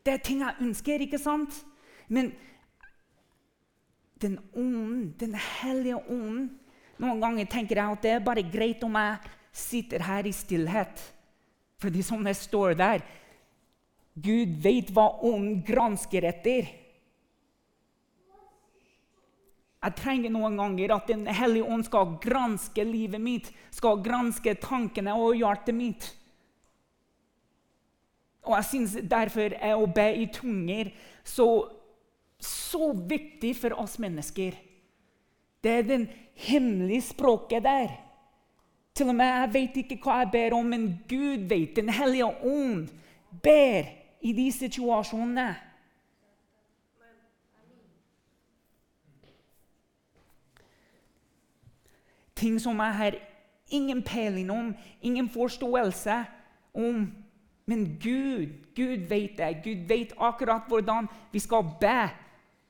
Det 0.00 0.16
er 0.16 0.24
ting 0.24 0.40
jeg 0.40 0.64
ønsker, 0.64 1.04
ikke 1.04 1.20
sant? 1.20 1.60
Men 2.08 2.32
den 4.20 4.38
ånden, 4.54 5.14
den 5.18 5.34
hellige 5.34 6.00
ånden 6.06 6.50
Noen 7.00 7.20
ganger 7.22 7.46
tenker 7.48 7.78
jeg 7.80 7.96
at 7.96 8.02
det 8.04 8.10
er 8.12 8.24
bare 8.24 8.42
greit 8.44 8.82
om 8.84 8.98
jeg 8.98 9.30
sitter 9.56 10.02
her 10.04 10.26
i 10.28 10.34
stillhet. 10.36 11.00
Fordi 11.80 12.02
som 12.04 12.24
det 12.24 12.36
står 12.36 12.74
der 12.76 13.00
Gud 14.20 14.58
vet 14.60 14.90
hva 14.92 15.06
ånden 15.24 15.62
gransker 15.64 16.26
etter. 16.28 16.68
Jeg 19.80 19.96
trenger 19.96 20.32
noen 20.34 20.58
ganger 20.60 20.92
at 20.92 21.08
Den 21.08 21.24
hellige 21.24 21.64
ånd 21.64 21.86
skal 21.88 22.18
granske 22.20 22.84
livet 22.84 23.22
mitt, 23.22 23.48
skal 23.72 24.02
granske 24.04 24.58
tankene 24.60 25.14
og 25.16 25.38
hjertet 25.40 25.76
mitt. 25.76 26.10
Og 28.44 28.58
jeg 28.58 28.68
syns 28.68 28.98
derfor 29.08 29.56
er 29.56 29.78
å 29.78 29.88
be 29.88 30.08
i 30.20 30.26
tunger 30.32 30.92
så, 31.24 31.46
så 32.40 32.92
viktig 32.92 33.54
for 33.56 33.76
oss 33.80 33.98
mennesker. 33.98 34.56
Det 35.60 35.70
er 35.70 35.82
den 35.82 36.08
hemmelige 36.34 37.02
språket 37.02 37.64
der. 37.64 37.92
Til 38.94 39.08
og 39.08 39.14
med 39.14 39.26
jeg 39.26 39.52
vet 39.52 39.76
ikke 39.82 39.98
hva 40.02 40.20
jeg 40.22 40.30
ber 40.32 40.56
om, 40.56 40.70
men 40.72 40.86
Gud 41.08 41.48
vet. 41.48 41.76
Den 41.76 41.88
hellige 41.88 42.26
ånd 42.26 42.88
ber 43.42 43.90
i 44.20 44.32
de 44.32 44.52
situasjonene. 44.52 45.54
Ting 52.40 52.60
som 52.60 52.78
jeg 52.80 52.96
har 52.96 53.16
ingen 53.68 54.02
peiling 54.02 54.50
om, 54.50 54.74
ingen 55.02 55.28
forståelse 55.28 56.24
om. 56.74 57.12
Men 57.66 57.84
Gud, 58.02 58.48
Gud 58.74 59.08
vet 59.08 59.36
det. 59.38 59.60
Gud 59.64 59.86
vet 59.88 60.12
akkurat 60.18 60.62
hvordan 60.68 61.08
vi 61.32 61.38
skal 61.38 61.68
be 61.80 62.08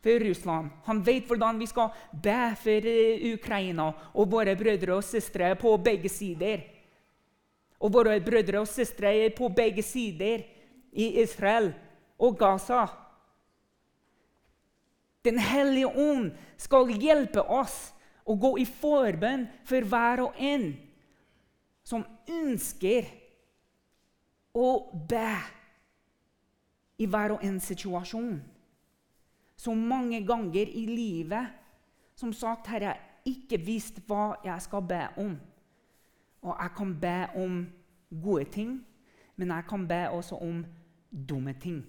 for 0.02 0.20
Russland. 0.24 0.70
Han 0.84 1.02
vet 1.02 1.28
hvordan 1.28 1.58
vi 1.60 1.68
skal 1.68 1.92
be 2.12 2.38
for 2.60 2.88
eh, 2.88 3.26
Ukraina 3.34 3.90
og 4.14 4.30
våre 4.32 4.56
brødre 4.56 4.96
og 4.96 5.04
søstre 5.04 5.52
på 5.60 5.76
begge 5.76 6.08
sider. 6.08 6.64
Og 7.80 7.92
våre 7.92 8.18
brødre 8.20 8.60
og 8.60 8.68
søstre 8.68 9.30
på 9.36 9.48
begge 9.56 9.82
sider 9.82 10.44
i 10.92 11.06
Israel 11.22 11.72
og 12.18 12.38
Gaza. 12.38 12.86
Den 15.24 15.38
hellige 15.38 15.88
ånd 15.88 16.30
skal 16.60 16.92
hjelpe 16.92 17.42
oss 17.44 17.90
å 18.24 18.36
gå 18.40 18.54
i 18.60 18.66
forbønn 18.68 19.46
for 19.68 19.84
hver 19.88 20.24
og 20.24 20.38
en 20.40 20.70
som 21.84 22.04
ønsker 22.28 23.08
å 24.56 24.68
be 25.08 25.34
i 27.00 27.08
hver 27.08 27.36
og 27.36 27.44
en 27.44 27.60
situasjon 27.64 28.40
så 29.60 29.74
mange 29.76 30.22
ganger 30.24 30.70
i 30.72 30.86
livet 30.88 31.56
som 32.16 32.32
sagt 32.32 32.68
har 32.72 32.84
jeg 32.84 33.00
ikke 33.28 33.58
visst 33.60 34.00
hva 34.08 34.34
jeg 34.44 34.64
skal 34.64 34.84
be 34.88 35.00
om. 35.20 35.34
Og 36.40 36.52
jeg 36.54 36.72
kan 36.76 36.92
be 37.00 37.16
om 37.36 37.56
gode 38.22 38.46
ting, 38.52 38.78
men 39.36 39.52
jeg 39.52 39.66
kan 39.68 39.86
be 39.88 40.00
også 40.08 40.38
om 40.40 40.62
dumme 41.10 41.52
ting. 41.60 41.82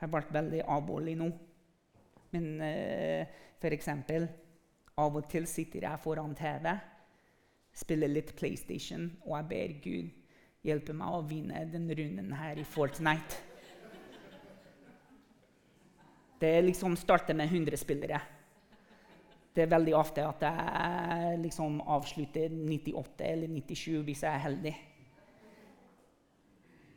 Jeg 0.00 0.12
vært 0.12 0.32
veldig 0.34 0.64
alvorlig 0.66 1.14
nå. 1.16 1.28
Men 2.32 2.48
uh, 2.60 3.22
f.eks. 3.60 3.88
av 4.98 5.16
og 5.16 5.28
til 5.30 5.46
sitter 5.46 5.86
jeg 5.86 6.02
foran 6.02 6.34
TV, 6.36 6.68
spiller 7.72 8.10
litt 8.10 8.34
PlayStation, 8.36 9.06
og 9.24 9.36
jeg 9.38 9.48
ber 9.52 9.78
Gud 9.84 10.10
hjelpe 10.66 10.96
meg 10.96 11.16
å 11.16 11.24
vinne 11.28 11.64
den 11.72 11.88
runden 11.88 12.32
her 12.36 12.60
i 12.60 12.66
Fortnite. 12.66 13.51
Det 16.42 16.54
liksom 16.66 16.96
starter 16.98 17.36
med 17.38 17.46
100 17.46 17.78
spillere. 17.78 18.20
Det 19.54 19.62
er 19.62 19.70
veldig 19.70 19.92
ofte 19.94 20.24
at 20.24 20.42
jeg 20.42 21.36
liksom 21.42 21.76
avslutter 21.86 22.48
98 22.50 23.28
eller 23.28 23.52
97 23.52 24.00
hvis 24.06 24.22
jeg 24.24 24.32
er 24.32 24.42
heldig. 24.46 24.72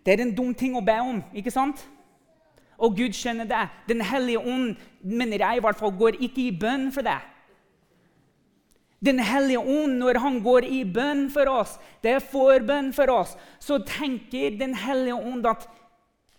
Det 0.05 0.13
er 0.13 0.23
en 0.23 0.33
dum 0.37 0.53
ting 0.53 0.77
å 0.77 0.83
be 0.85 0.95
om, 1.01 1.21
ikke 1.33 1.53
sant? 1.53 1.83
Og 2.77 2.97
Gud 2.97 3.15
skjønner 3.15 3.47
det. 3.49 3.61
Den 3.89 4.01
hellige 4.05 4.41
ånd 4.41 4.75
mener 5.01 5.41
jeg 5.41 5.59
i 5.59 5.63
hvert 5.65 5.79
fall, 5.79 5.93
går 5.97 6.19
ikke 6.19 6.43
i 6.45 6.57
bønn 6.61 6.89
for 6.95 7.05
deg. 7.05 7.31
Den 9.05 9.19
hellige 9.21 9.61
ånd, 9.61 9.99
når 9.99 10.19
han 10.23 10.39
går 10.41 10.65
i 10.65 10.81
bønn 10.89 11.27
for 11.33 11.49
oss, 11.51 11.75
det 12.01 12.15
er 12.15 12.27
forbønn 12.33 12.93
for 12.95 13.11
oss, 13.13 13.35
så 13.59 13.77
tenker 13.85 14.57
Den 14.57 14.73
hellige 14.73 15.19
ånd 15.19 15.45
at 15.45 15.67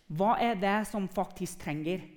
hva 0.07 0.37
er 0.42 0.55
det 0.59 0.79
som 0.90 1.09
faktisk 1.11 1.62
trenger? 1.62 2.16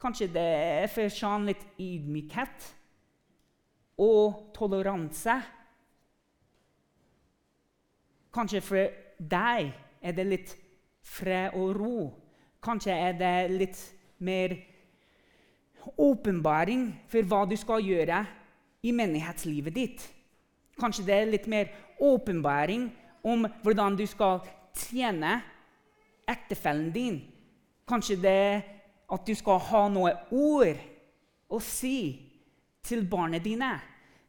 Kanskje 0.00 0.30
det 0.32 0.88
for 0.94 1.12
Sean 1.12 1.44
litt 1.44 1.64
ydmykhet 1.76 2.68
og 4.00 4.46
toleranse. 4.56 5.34
Kanskje 8.32 8.62
for 8.64 8.96
deg 9.20 9.68
er 10.00 10.16
det 10.16 10.26
litt 10.26 10.54
fred 11.04 11.52
og 11.58 11.74
ro. 11.76 12.08
Kanskje 12.64 12.96
er 12.96 13.18
det 13.20 13.34
litt 13.52 13.82
mer 14.24 14.56
åpenbaring 16.00 16.88
for 17.08 17.28
hva 17.28 17.44
du 17.48 17.56
skal 17.60 17.84
gjøre 17.84 18.24
i 18.84 18.96
menighetslivet 18.96 19.76
ditt. 19.76 20.08
Kanskje 20.80 21.04
det 21.04 21.16
er 21.18 21.32
litt 21.34 21.48
mer 21.50 21.68
åpenbaring 22.00 22.88
om 23.20 23.44
hvordan 23.60 24.00
du 24.00 24.06
skal 24.08 24.40
tjene 24.76 25.42
ektefellen 26.24 26.88
din. 26.94 27.20
Kanskje 27.88 28.16
det 28.22 28.36
er 28.48 28.62
at 29.10 29.26
du 29.26 29.34
skal 29.34 29.58
ha 29.70 29.86
noe 29.90 30.12
ord 30.30 30.80
å 31.50 31.58
si 31.62 31.98
til 32.86 33.04
barna 33.10 33.40
dine. 33.42 33.74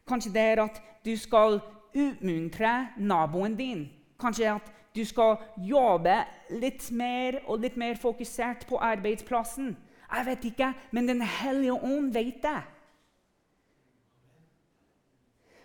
Kanskje 0.08 0.34
det 0.34 0.46
er 0.54 0.64
at 0.66 0.82
du 1.06 1.14
skal 1.18 1.60
utmuntre 1.94 2.74
naboen 2.98 3.56
din. 3.58 3.86
Kanskje 4.20 4.56
at 4.56 4.72
du 4.96 5.04
skal 5.08 5.38
jobbe 5.64 6.18
litt 6.62 6.90
mer 6.92 7.40
og 7.46 7.62
litt 7.64 7.78
mer 7.80 7.96
fokusert 8.00 8.66
på 8.68 8.80
arbeidsplassen. 8.82 9.76
Jeg 10.12 10.28
vet 10.28 10.46
ikke, 10.52 10.74
men 10.92 11.08
Den 11.08 11.22
hellige 11.22 11.74
ånd 11.74 12.14
vet 12.14 12.42
det. 12.44 12.62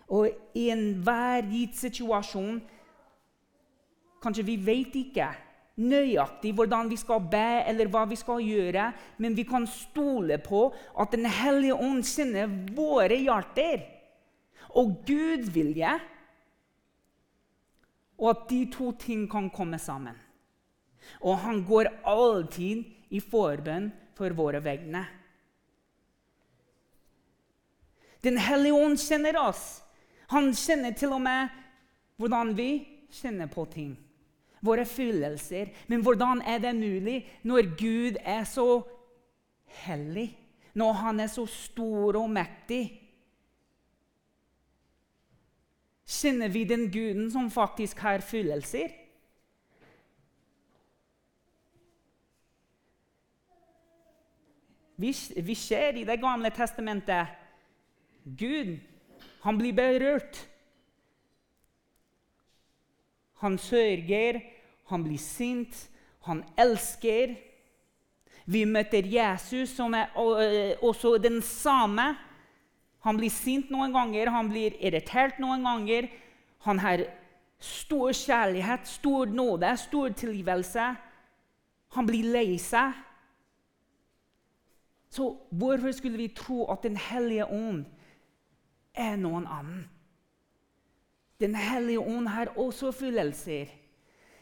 Og 0.07 0.29
i 0.55 0.69
enhver 0.71 1.43
gitt 1.51 1.75
situasjon 1.75 2.61
Kanskje 4.23 4.45
vi 4.47 4.55
vet 4.55 4.95
ikke 4.95 5.27
nøyaktig 5.77 6.53
hvordan 6.57 6.89
vi 6.89 6.97
skal 6.97 7.21
be, 7.31 7.47
eller 7.69 7.89
hva 7.91 8.05
vi 8.09 8.17
skal 8.17 8.41
gjøre, 8.41 8.89
men 9.21 9.35
vi 9.37 9.45
kan 9.47 9.67
stole 9.69 10.39
på 10.41 10.67
at 10.97 11.11
Den 11.13 11.25
hellige 11.25 11.75
ånd 11.75 12.03
kjenner 12.05 12.49
våre 12.75 13.15
hjerter. 13.15 13.85
Og 14.77 15.03
Guds 15.07 15.49
vilje, 15.53 15.93
og 18.17 18.29
at 18.29 18.47
de 18.49 18.63
to 18.73 18.91
ting 18.97 19.27
kan 19.29 19.49
komme 19.53 19.77
sammen. 19.79 20.15
Og 21.21 21.37
han 21.37 21.63
går 21.65 21.91
alltid 22.03 22.83
i 23.13 23.21
forbønn 23.21 23.91
for 24.17 24.33
våre 24.35 24.59
vegne. 24.63 25.05
Den 28.25 28.37
hellige 28.41 28.73
ånd 28.73 28.97
kjenner 28.99 29.37
oss. 29.39 29.83
Han 30.33 30.51
kjenner 30.57 30.97
til 30.97 31.13
og 31.15 31.21
med 31.23 31.53
hvordan 32.17 32.51
vi 32.57 32.71
kjenner 33.13 33.47
på 33.47 33.63
ting. 33.71 33.93
Våre 34.61 34.85
følelser. 34.85 35.73
Men 35.87 36.01
hvordan 36.01 36.41
er 36.41 36.61
det 36.63 36.75
mulig 36.75 37.19
når 37.43 37.73
Gud 37.77 38.17
er 38.23 38.43
så 38.43 38.81
hellig? 39.85 40.31
Når 40.73 40.93
han 40.93 41.19
er 41.19 41.27
så 41.27 41.45
stor 41.45 42.17
og 42.19 42.29
mektig? 42.29 42.85
Kjenner 46.07 46.47
vi 46.47 46.63
den 46.63 46.87
guden 46.91 47.31
som 47.31 47.51
faktisk 47.51 47.99
har 47.99 48.23
følelser? 48.23 48.93
Vi, 54.97 55.11
vi 55.45 55.55
ser 55.55 55.99
i 55.99 56.03
Det 56.03 56.17
gamle 56.21 56.49
testamentet 56.49 57.27
Gud 58.37 58.77
han 59.43 59.57
blir 59.57 59.75
berørt. 59.75 60.39
Han 63.43 63.57
sørger, 63.57 64.41
han 64.89 65.03
blir 65.03 65.21
sint, 65.21 65.89
han 66.25 66.43
elsker. 66.57 67.35
Vi 68.45 68.63
møter 68.65 69.05
Jesus, 69.05 69.75
som 69.75 69.93
er 69.93 70.13
også 70.81 71.17
den 71.21 71.41
samme. 71.41 72.13
Han 73.05 73.19
blir 73.19 73.31
sint 73.31 73.69
noen 73.71 73.93
ganger, 73.93 74.31
han 74.31 74.49
blir 74.51 74.75
irritert 74.79 75.39
noen 75.39 75.63
ganger. 75.67 76.07
Han 76.65 76.79
har 76.79 77.05
stor 77.59 78.11
kjærlighet, 78.15 78.87
stor 78.87 79.25
nåde, 79.25 79.69
stor 79.77 80.09
tilgivelse. 80.09 80.87
Han 81.95 82.07
blir 82.07 82.31
lei 82.33 82.57
seg. 82.61 82.95
Så 85.09 85.29
hvorfor 85.49 85.91
skulle 85.95 86.19
vi 86.19 86.27
tro 86.35 86.65
at 86.71 86.83
Den 86.83 86.97
hellige 86.97 87.45
ånd 87.45 87.85
er 88.93 89.15
noen 89.15 89.47
annen. 89.47 89.85
Den 91.41 91.55
hellige 91.55 92.01
ånd 92.01 92.27
har 92.33 92.53
også 92.57 92.91
følelser. 92.91 93.69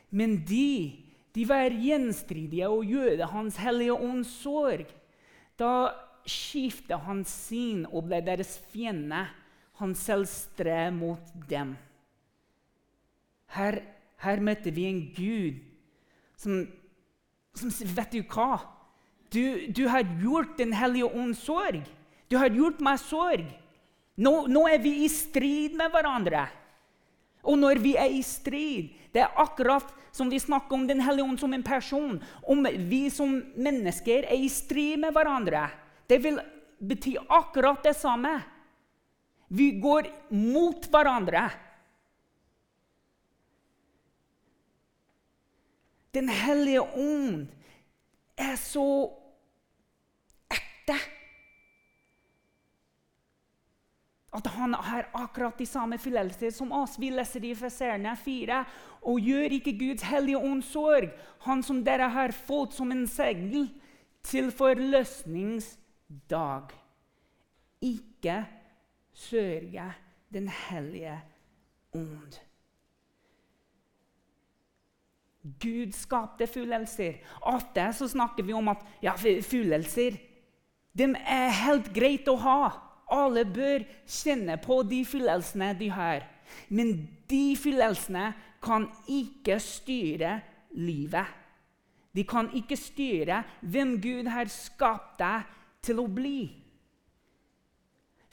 Men 0.09 0.37
de, 0.47 0.95
de 1.35 1.43
var 1.47 1.73
gjenstridige 1.73 2.69
og 2.71 2.85
gjorde 2.87 3.27
Hans 3.31 3.57
hellige 3.59 3.93
ånds 3.93 4.31
sorg. 4.43 4.87
Da 5.59 5.71
skiftet 6.25 7.03
han 7.05 7.23
sin 7.27 7.85
og 7.85 8.07
ble 8.07 8.21
deres 8.25 8.55
fiende. 8.71 9.25
Han 9.79 9.95
selv 9.95 10.27
stred 10.31 10.95
mot 10.95 11.33
dem. 11.49 11.75
Her, 13.55 13.81
her 14.23 14.41
møtte 14.43 14.71
vi 14.73 14.87
en 14.89 15.03
gud 15.15 15.59
som, 16.39 16.63
som 17.55 17.71
Vet 17.95 18.15
du 18.15 18.23
hva? 18.23 18.57
Du, 19.31 19.67
du 19.71 19.87
har 19.91 20.03
gjort 20.21 20.57
Den 20.57 20.73
hellige 20.73 21.07
ånds 21.11 21.43
sorg. 21.43 21.83
Du 22.31 22.37
har 22.39 22.49
gjort 22.49 22.81
meg 22.83 22.99
sorg. 23.03 23.45
Nå, 24.15 24.45
nå, 24.47 24.63
er 24.71 24.79
vi 24.79 25.03
i 25.03 25.09
strid 25.11 25.75
med 25.75 25.91
hverandre. 25.91 26.45
Og 27.45 27.59
når 27.61 27.81
vi 27.83 27.95
er 27.99 28.09
i 28.09 28.23
strid 28.25 28.89
Det 29.13 29.21
er 29.23 29.37
akkurat 29.39 29.93
som 30.15 30.29
vi 30.31 30.39
snakker 30.39 30.75
om 30.75 30.87
Den 30.87 31.01
hellige 31.03 31.25
ånd 31.25 31.39
som 31.39 31.53
en 31.53 31.63
person. 31.63 32.19
Om 32.43 32.67
vi 32.89 33.09
som 33.09 33.37
mennesker 33.55 34.27
er 34.27 34.39
i 34.39 34.49
strid 34.49 34.99
med 34.99 35.13
hverandre. 35.15 35.67
Det 36.07 36.19
vil 36.23 36.39
bety 36.79 37.15
akkurat 37.27 37.83
det 37.83 37.95
samme. 37.97 38.37
Vi 39.47 39.71
går 39.79 40.07
mot 40.31 40.87
hverandre. 40.91 41.49
Den 46.15 46.31
hellige 46.31 46.81
ånd 46.81 47.47
er 48.39 48.55
så 48.59 48.87
ekte. 50.51 50.95
At 54.35 54.47
han 54.57 54.73
har 54.73 55.07
akkurat 55.15 55.57
de 55.57 55.65
samme 55.65 55.97
fillelser 56.01 56.49
som 56.51 56.71
oss. 56.75 56.99
Vi 56.99 57.09
leser 57.13 57.39
det 57.39 57.47
i 57.53 57.55
Feserene 57.55 58.15
4. 58.19 58.65
Og 59.07 59.19
gjør 59.21 59.53
ikke 59.59 59.79
Guds 59.79 60.03
hellige 60.09 60.61
sorg, 60.65 61.09
han 61.45 61.63
som 61.63 61.83
dere 61.85 62.09
har 62.09 62.31
fått 62.35 62.73
som 62.73 62.91
en 62.91 63.07
segl 63.07 63.69
til 64.25 64.51
forløsningsdag. 64.51 66.63
Ikke 67.81 68.45
sørge 69.13 69.93
Den 70.33 70.49
hellige 70.49 71.21
ånd. 71.93 72.33
Gud 75.61 75.91
skapte 75.93 76.47
fullelser. 76.47 77.13
Ofte 77.41 77.93
så 77.93 78.07
snakker 78.09 78.43
vi 78.43 78.53
om 78.53 78.67
at 78.73 78.77
ja, 79.03 79.13
følelser 79.15 80.11
de 80.97 81.03
er 81.13 81.49
helt 81.65 81.93
greit 81.93 82.27
å 82.31 82.35
ha. 82.39 82.84
Alle 83.11 83.45
bør 83.45 83.85
kjenne 84.09 84.57
på 84.61 84.81
de 84.89 85.03
følelsene 85.05 85.73
de 85.79 85.89
har. 85.93 86.25
Men 86.69 87.09
de 87.29 87.55
følelsene 87.57 88.33
kan 88.63 88.87
ikke 89.07 89.59
styre 89.59 90.39
livet. 90.73 91.25
De 92.15 92.23
kan 92.23 92.49
ikke 92.55 92.77
styre 92.79 93.43
hvem 93.61 93.97
Gud 94.01 94.29
har 94.31 94.49
skapt 94.49 95.19
deg 95.19 95.49
til 95.83 95.99
å 96.01 96.07
bli. 96.07 96.65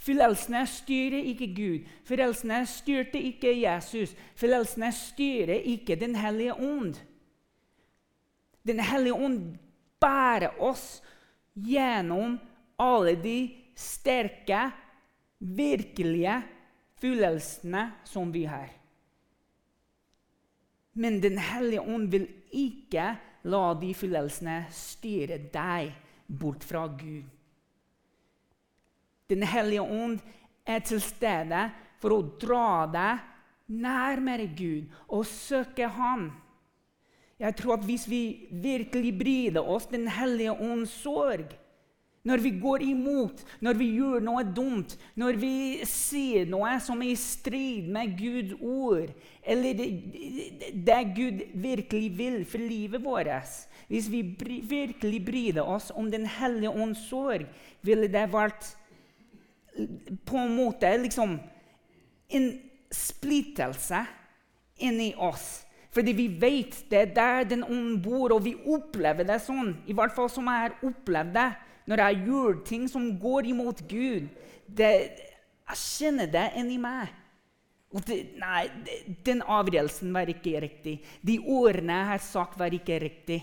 Fyllelsene 0.03 0.65
styrer 0.67 1.29
ikke 1.31 1.49
Gud. 1.55 1.89
Fyllelsene 2.07 2.63
styrte 2.67 3.21
ikke 3.23 3.53
Jesus. 3.55 4.17
Fyllelsene 4.35 4.91
styrer 4.95 5.63
ikke 5.75 5.97
Den 5.97 6.17
hellige 6.19 6.55
ånd. 6.55 6.97
Den 8.67 8.81
hellige 8.81 9.15
ånd 9.15 9.57
bærer 10.01 10.59
oss 10.63 11.03
gjennom 11.55 12.39
alle 12.79 13.15
de 13.23 13.39
sterke, 13.75 14.71
virkelige 15.39 16.37
følelsene 17.03 17.89
som 18.05 18.33
vi 18.33 18.45
har. 18.47 18.71
Men 20.93 21.21
Den 21.21 21.39
hellige 21.39 21.81
ånd 21.81 22.11
vil 22.13 22.29
ikke 22.53 23.17
la 23.49 23.63
de 23.81 23.93
følelsene 23.97 24.59
styre 24.71 25.39
deg 25.53 25.93
bort 26.27 26.65
fra 26.65 26.87
Gud. 26.87 27.25
Den 29.33 29.43
hellige 29.49 29.83
ånd 29.83 30.21
er 30.69 30.85
til 30.85 31.01
stede 31.01 31.65
for 32.03 32.15
å 32.15 32.25
dra 32.41 32.87
deg 32.93 33.29
nærmere 33.73 34.51
Gud 34.53 34.93
og 35.09 35.27
søke 35.27 35.89
Han. 35.97 36.29
Jeg 37.41 37.57
tror 37.59 37.79
at 37.79 37.87
hvis 37.87 38.05
vi 38.11 38.49
virkelig 38.63 39.13
bryr 39.19 39.59
oss 39.63 39.89
Den 39.91 40.07
hellige 40.09 40.53
ånds 40.53 40.93
sorg, 41.03 41.57
når 42.23 42.39
vi 42.39 42.51
går 42.63 42.85
imot, 42.87 43.41
når 43.61 43.79
vi 43.81 43.89
gjør 43.97 44.23
noe 44.23 44.45
dumt, 44.47 44.95
når 45.19 45.39
vi 45.43 45.55
sier 45.89 46.47
noe 46.47 46.77
som 46.83 47.01
er 47.03 47.11
i 47.11 47.19
strid 47.19 47.89
med 47.91 48.15
Guds 48.19 48.53
ord, 48.63 49.11
eller 49.43 49.83
det 50.87 51.01
Gud 51.17 51.43
virkelig 51.65 52.13
vil 52.19 52.45
for 52.47 52.63
livet 52.63 53.03
vårt 53.03 53.27
Hvis 53.89 54.11
vi 54.11 54.23
virkelig 54.71 55.25
bryr 55.25 55.61
oss 55.63 55.91
om 55.91 56.11
Den 56.11 56.27
hellige 56.27 56.71
ånds 56.71 57.09
sorg, 57.09 57.47
ville 57.83 58.07
det 58.09 58.33
vært 58.33 58.77
på 60.25 60.39
en 60.39 60.55
måte 60.55 60.97
liksom 61.03 61.41
en 62.31 62.49
splittelse 62.93 64.05
inni 64.79 65.15
oss. 65.17 65.65
Fordi 65.93 66.13
vi 66.13 66.29
vet 66.41 66.85
det 66.89 66.99
er 66.99 67.15
der 67.15 67.45
den 67.45 67.65
ånd 67.65 67.99
bor, 68.05 68.33
og 68.33 68.45
vi 68.45 68.55
opplever 68.55 69.27
det 69.29 69.41
sånn. 69.45 69.75
I 69.87 69.93
hvert 69.93 70.15
fall 70.15 70.31
som 70.33 70.49
jeg 70.49 70.69
har 70.69 70.79
opplevd 70.87 71.35
det 71.37 71.51
når 71.87 72.05
jeg 72.05 72.23
gjør 72.27 72.61
ting 72.67 72.87
som 72.91 73.09
går 73.21 73.49
imot 73.53 73.83
Gud. 73.91 74.29
Det, 74.67 74.93
jeg 75.69 75.81
kjenner 75.81 76.31
det 76.31 76.47
inni 76.61 76.79
meg. 76.83 77.11
Det, 77.93 78.19
nei, 78.41 78.67
den 79.27 79.43
avgjørelsen 79.45 80.15
var 80.15 80.31
ikke 80.33 80.63
riktig. 80.65 80.95
De 81.21 81.37
ordene 81.41 81.99
jeg 81.99 82.11
har 82.15 82.23
sagt, 82.25 82.57
var 82.61 82.73
ikke 82.73 83.01
riktig. 83.03 83.43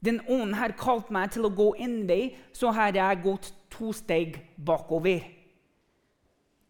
Den 0.00 0.22
ånden 0.24 0.54
har 0.56 0.72
kalt 0.80 1.10
meg 1.12 1.34
til 1.34 1.44
å 1.44 1.52
gå 1.52 1.74
inn 1.84 2.06
vei, 2.08 2.32
så 2.56 2.72
har 2.72 2.96
jeg 2.96 3.20
gått 3.26 3.50
to 3.72 3.92
steg 3.92 4.38
bakover. 4.56 5.26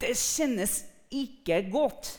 Det 0.02 0.16
kjennes 0.18 0.80
ikke 1.14 1.62
godt. 1.70 2.16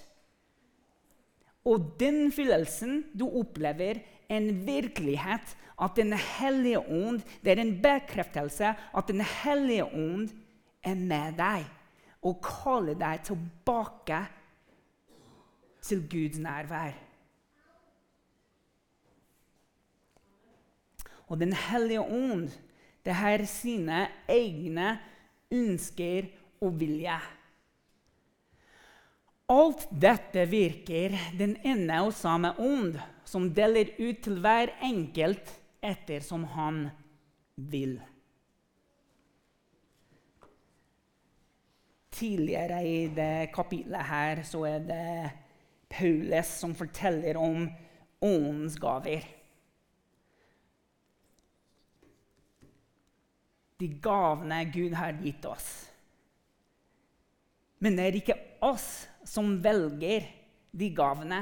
Og 1.67 1.91
den 1.99 2.32
følelsen 2.34 3.01
du 3.13 3.27
opplever, 3.27 3.99
en 4.32 4.47
virkelighet 4.63 5.58
at 5.82 5.96
Den 5.98 6.13
hellige 6.13 6.80
ånd 6.80 7.22
det 7.41 7.54
er 7.54 7.62
en 7.63 7.78
bekreftelse 7.82 8.74
at 8.74 9.08
Den 9.08 9.22
hellige 9.22 9.86
ånd 9.86 10.30
er 10.84 10.98
med 10.98 11.38
deg 11.39 11.65
og 12.22 12.41
kaller 12.46 12.98
deg 12.98 13.24
tilbake 13.26 14.20
til 15.82 16.04
Guds 16.10 16.38
nærvær. 16.38 16.94
Og 21.32 21.39
Den 21.39 21.54
hellige 21.54 22.02
ånd 22.02 22.50
det 23.06 23.13
har 23.17 23.41
sine 23.50 24.04
egne 24.30 25.00
ønsker 25.52 26.28
og 26.62 26.76
vilje. 26.78 27.17
Alt 29.52 29.88
dette 29.89 30.46
virker 30.48 31.17
den 31.39 31.58
ene 31.67 32.04
og 32.06 32.13
samme 32.15 32.54
ånd, 32.62 33.00
som 33.26 33.50
deler 33.52 33.89
ut 33.98 34.22
til 34.24 34.38
hver 34.44 34.72
enkelt 34.86 35.50
etter 35.82 36.24
som 36.24 36.44
han 36.54 36.86
vil. 37.56 37.98
Tidligere 42.12 42.82
i 42.86 42.98
det 43.15 43.52
kapitlet 43.56 44.06
her 44.06 44.44
så 44.46 44.65
er 44.70 44.84
det 44.86 45.06
Paulus 45.91 46.52
som 46.62 46.76
forteller 46.78 47.39
om 47.39 47.65
åndens 48.22 48.78
gaver. 48.80 49.26
De 53.82 53.88
gavene 54.04 54.60
Gud 54.70 54.94
har 54.94 55.17
gitt 55.24 55.46
oss. 55.50 55.70
Men 57.82 57.98
det 57.98 58.06
er 58.06 58.20
ikke 58.20 58.38
oss 58.62 59.08
som 59.26 59.56
velger 59.63 60.28
de 60.78 60.91
gavene. 60.94 61.41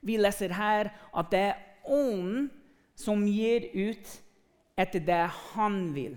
Vi 0.00 0.16
leser 0.16 0.54
her 0.56 0.88
at 1.12 1.28
det 1.34 1.42
er 1.50 1.58
ånden 1.84 2.48
som 2.96 3.26
gir 3.28 3.68
ut 3.76 4.08
etter 4.76 5.02
det 5.04 5.22
han 5.52 5.76
vil. 5.94 6.16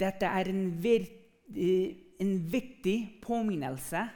Dette 0.00 0.26
er 0.26 0.50
en, 0.50 0.62
en 2.22 2.32
viktig 2.50 2.96
påminnelse 3.22 4.06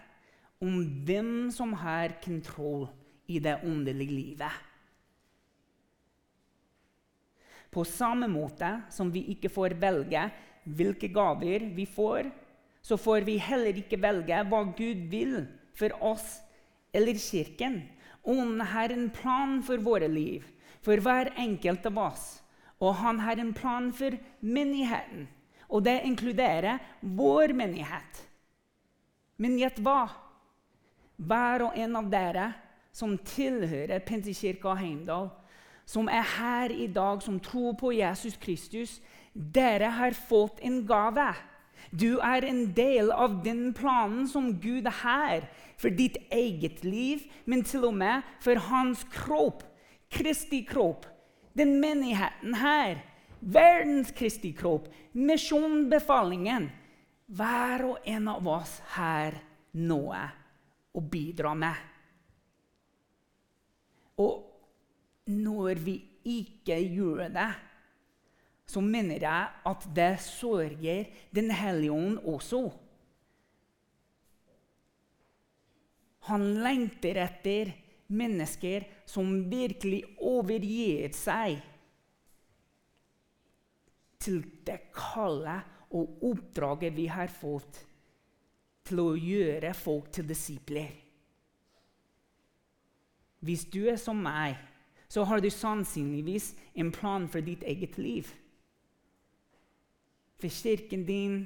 om 0.63 0.79
hvem 1.07 1.51
som 1.55 1.75
har 1.79 2.17
kontroll 2.25 2.89
i 3.31 3.39
det 3.43 3.59
åndelige 3.67 4.15
livet. 4.15 4.65
På 7.71 7.85
samme 7.85 8.29
måte 8.31 8.71
som 8.91 9.11
vi 9.13 9.27
ikke 9.35 9.51
får 9.53 9.77
velge 9.83 10.23
hvilke 10.65 11.11
gaver 11.13 11.69
vi 11.77 11.85
får, 11.87 12.31
så 12.83 12.97
får 12.97 13.27
vi 13.27 13.37
heller 13.43 13.77
ikke 13.83 13.99
velge 14.01 14.39
hva 14.49 14.63
Gud 14.79 15.07
vil 15.11 15.41
for 15.77 15.93
oss 16.01 16.39
eller 16.95 17.19
Kirken. 17.21 17.83
Ånden 18.27 18.61
har 18.61 18.91
en 18.91 19.09
plan 19.11 19.61
for 19.63 19.79
våre 19.79 20.09
liv, 20.11 20.45
for 20.83 20.99
hver 20.99 21.31
enkelt 21.39 21.87
av 21.87 21.99
oss. 22.09 22.27
Og 22.83 22.95
han 22.99 23.21
har 23.23 23.39
en 23.41 23.55
plan 23.55 23.93
for 23.95 24.17
menigheten. 24.41 25.29
Og 25.71 25.83
det 25.87 26.03
inkluderer 26.07 26.83
vår 27.01 27.55
menighet. 27.57 28.23
Men 29.39 29.59
gjett 29.61 29.79
hva? 29.83 30.07
Hver 31.17 31.69
og 31.69 31.79
en 31.79 31.97
av 31.99 32.11
dere 32.13 32.51
som 32.97 33.17
tilhører 33.19 34.05
Pentekirka 34.05 34.75
Heimdal, 34.79 35.31
som 35.87 36.09
er 36.11 36.25
her 36.37 36.73
i 36.73 36.87
dag, 36.91 37.23
som 37.23 37.39
tror 37.41 37.77
på 37.79 37.93
Jesus 37.95 38.37
Kristus, 38.43 38.99
dere 39.33 39.93
har 39.99 40.17
fått 40.17 40.61
en 40.65 40.81
gave. 40.89 41.29
Du 41.93 42.19
er 42.19 42.45
en 42.49 42.65
del 42.75 43.13
av 43.13 43.43
den 43.45 43.71
planen 43.77 44.27
som 44.29 44.51
Gud 44.61 44.89
har 45.03 45.47
for 45.77 45.93
ditt 45.93 46.17
eget 46.33 46.85
liv, 46.85 47.25
men 47.45 47.65
til 47.67 47.85
og 47.89 47.97
med 47.97 48.25
for 48.45 48.61
hans 48.71 49.05
kropp, 49.13 49.65
Kristi 50.11 50.63
kropp. 50.65 51.05
Den 51.57 51.81
menigheten 51.83 52.55
her, 52.61 53.01
verdens 53.41 54.13
Kristi 54.15 54.53
kropp, 54.57 54.87
misjonbefalingen. 55.13 56.71
Hver 57.27 57.85
og 57.89 58.07
en 58.07 58.29
av 58.31 58.49
oss 58.49 58.79
har 58.95 59.35
noe 59.77 60.21
å 60.97 61.03
bidra 61.03 61.57
med. 61.59 61.75
Og 64.23 64.47
når 65.27 65.83
vi 65.83 65.97
ikke 66.27 66.79
gjør 66.81 67.27
det, 67.35 67.51
så 68.67 68.83
mener 68.83 69.23
jeg 69.23 69.51
at 69.71 69.85
det 69.95 70.15
sørger 70.23 71.07
Den 71.35 71.53
hellige 71.55 71.95
ånd 71.95 72.19
også. 72.27 72.71
Han 76.27 76.47
lengter 76.63 77.19
etter 77.23 77.73
mennesker 78.07 78.87
som 79.07 79.31
virkelig 79.51 80.03
overgir 80.23 81.13
seg 81.15 81.61
til 84.23 84.41
det 84.67 84.81
kallet 84.95 85.75
og 85.95 86.23
oppdraget 86.27 86.95
vi 86.97 87.07
har 87.11 87.31
fått 87.31 87.83
til 88.87 89.03
å 89.03 89.11
gjøre 89.19 89.75
folk 89.75 90.11
til 90.15 90.27
disipler. 90.29 90.91
Hvis 93.47 93.67
du 93.71 93.85
er 93.91 93.99
som 94.01 94.19
meg, 94.23 94.57
så 95.09 95.23
har 95.25 95.41
du 95.41 95.51
sannsynligvis 95.51 96.55
en 96.75 96.91
plan 96.95 97.29
for 97.31 97.45
ditt 97.45 97.63
eget 97.63 97.99
liv. 97.99 98.31
For 100.41 100.51
kirken 100.51 101.05
din, 101.07 101.37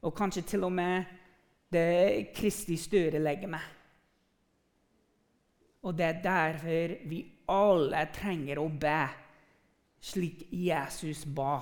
og 0.00 0.16
kanskje 0.16 0.46
til 0.54 0.64
og 0.64 0.72
med 0.72 1.04
det 1.72 2.32
Kristi 2.34 2.78
større 2.80 3.20
legeme. 3.20 3.60
Og 5.82 5.96
det 5.96 6.06
er 6.06 6.22
derfor 6.24 6.96
vi 7.08 7.20
alle 7.50 8.04
trenger 8.12 8.60
å 8.60 8.68
be 8.68 9.00
slik 10.00 10.46
Jesus 10.52 11.24
ba. 11.24 11.60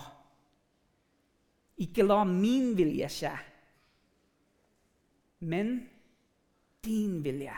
Ikke 1.78 2.06
la 2.06 2.24
min 2.26 2.72
vilje 2.78 3.08
skje, 3.14 3.34
men 5.46 5.76
din 6.82 7.20
vilje. 7.22 7.54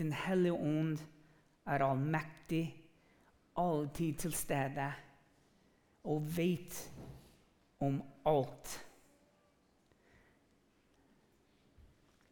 Den 0.00 0.12
hellige 0.16 0.56
ånd 0.56 1.00
er 1.68 1.84
allmektig, 1.84 2.64
alltid 3.60 4.20
til 4.20 4.36
stede 4.36 4.86
og 6.08 6.28
vet 6.36 6.76
om 7.84 8.00
alt. 8.28 8.76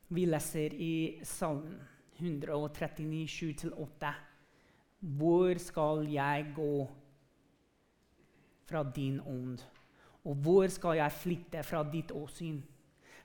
Vi 0.09 0.25
leser 0.25 0.73
i 0.73 1.21
Salmen 1.23 1.77
139, 2.17 3.27
7-8. 3.29 4.13
Hvor 5.01 5.59
skal 5.61 6.07
jeg 6.09 6.47
gå 6.57 6.87
fra 8.65 8.83
din 8.95 9.21
ånd? 9.21 9.61
Og 10.25 10.35
hvor 10.35 10.73
skal 10.73 10.97
jeg 10.97 11.13
flytte 11.13 11.63
fra 11.63 11.83
ditt 11.93 12.15
åsyn? 12.17 12.63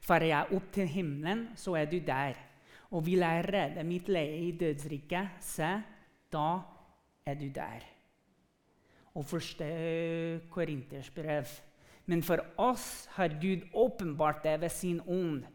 Farer 0.03 0.27
jeg 0.27 0.59
opp 0.59 0.67
til 0.75 0.91
himmelen, 0.91 1.47
så 1.55 1.77
er 1.79 1.87
du 1.87 1.97
der. 2.03 2.35
Og 2.91 3.05
vil 3.07 3.23
jeg 3.23 3.47
redde 3.47 3.87
mitt 3.87 4.11
leie 4.11 4.43
i 4.49 4.51
dødsriket, 4.51 5.39
se, 5.39 5.71
da 6.31 6.47
er 7.25 7.39
du 7.39 7.47
der. 7.47 7.87
Og 9.15 9.25
første 9.25 9.71
Korinters 10.51 11.09
brev. 11.15 11.47
Men 12.05 12.23
for 12.23 12.43
oss 12.59 13.07
har 13.15 13.39
Gud 13.39 13.69
åpenbart 13.73 14.43
det 14.43 14.59
ved 14.61 14.69
sin 14.69 14.99
ånd. 15.07 15.45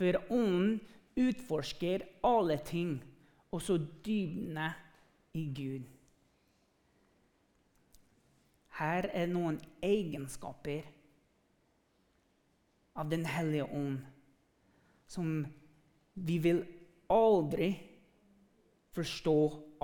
For 0.00 0.16
ånden 0.32 0.78
utforsker 1.20 2.06
alle 2.24 2.56
ting, 2.64 2.94
også 3.52 3.74
dybdene 4.06 4.70
i 5.36 5.42
Gud. 5.52 5.82
Her 8.78 9.10
er 9.12 9.26
noen 9.28 9.58
egenskaper 9.84 10.86
av 12.96 13.10
Den 13.12 13.26
hellige 13.28 13.66
ånd 13.68 13.98
som 15.10 15.42
vi 16.14 16.38
vil 16.40 16.62
aldri 17.12 17.68
forstå 18.96 19.34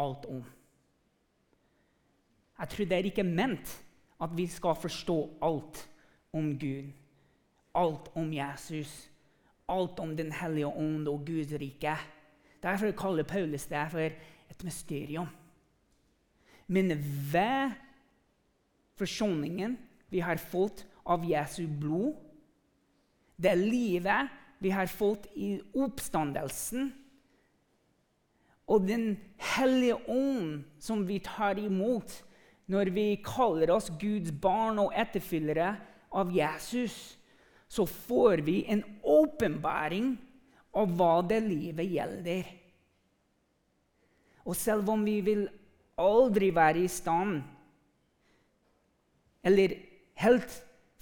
alt 0.01 0.25
om. 0.33 0.41
Jeg 2.57 2.73
tror 2.73 2.89
det 2.89 2.97
er 2.97 3.11
ikke 3.11 3.27
ment 3.27 3.75
at 4.23 4.33
vi 4.33 4.47
skal 4.49 4.81
forstå 4.81 5.19
alt 5.45 5.83
om 6.33 6.55
Gud, 6.57 6.89
alt 7.75 8.09
om 8.17 8.33
Jesus, 8.33 9.11
alt 9.69 9.99
om 10.01 10.17
Den 10.17 10.33
hellige 10.33 10.67
ånd 10.67 11.09
og 11.09 11.25
Guds 11.27 11.53
rike. 11.61 11.97
Derfor 12.63 12.91
kaller 12.97 13.27
Paulus 13.27 13.67
det 13.67 13.87
for 13.91 14.01
et 14.01 14.65
mysterium. 14.65 15.29
Men 16.67 16.93
ved 17.33 17.75
forsoningen 18.99 19.77
vi 20.11 20.21
har 20.21 20.37
fått 20.37 20.87
av 21.07 21.25
Jesu 21.27 21.67
blod, 21.67 22.15
det 23.37 23.55
livet 23.59 24.33
vi 24.59 24.71
har 24.73 24.87
fått 24.87 25.29
i 25.37 25.57
oppstandelsen, 25.77 26.93
og 28.67 28.89
Den 28.89 29.17
hellige 29.39 29.95
ånd 30.11 30.65
som 30.83 31.05
vi 31.07 31.21
tar 31.23 31.59
imot 31.63 32.11
når 32.67 32.91
vi 32.91 33.05
kaller 33.23 33.71
oss 33.71 33.93
Guds 34.01 34.33
barn 34.33 34.81
og 34.83 34.91
etterfyllere 34.91 35.77
av 36.11 36.33
Jesus, 36.35 37.16
så 37.69 37.87
får 37.87 38.45
vi 38.47 38.65
en 38.71 38.85
åpenbaring 39.03 40.15
av 40.77 40.93
hva 40.97 41.21
det 41.27 41.41
livet 41.45 41.91
gjelder. 41.91 42.49
Og 44.47 44.57
selv 44.57 44.89
om 44.93 45.03
vi 45.05 45.19
vil 45.27 45.47
aldri 45.99 46.53
være 46.55 46.85
i 46.85 46.93
stand 46.93 47.41
eller 49.47 49.75
helt 50.19 50.53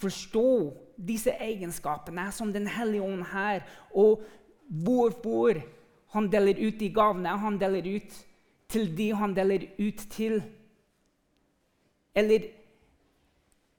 forstå 0.01 0.49
disse 0.97 1.33
egenskapene 1.43 2.29
som 2.33 2.53
Den 2.53 2.67
hellige 2.67 3.03
ånd 3.03 3.25
her, 3.33 3.65
og 3.91 4.23
hvorfor 4.69 5.63
han 6.15 6.29
deler 6.31 6.61
ut 6.61 6.79
de 6.79 6.91
gavene 6.95 7.33
han 7.41 7.59
deler 7.59 7.89
ut 7.97 8.19
til 8.71 8.91
de 8.97 9.09
han 9.15 9.35
deler 9.35 9.67
ut 9.79 10.05
til. 10.13 10.43
Eller 12.15 12.47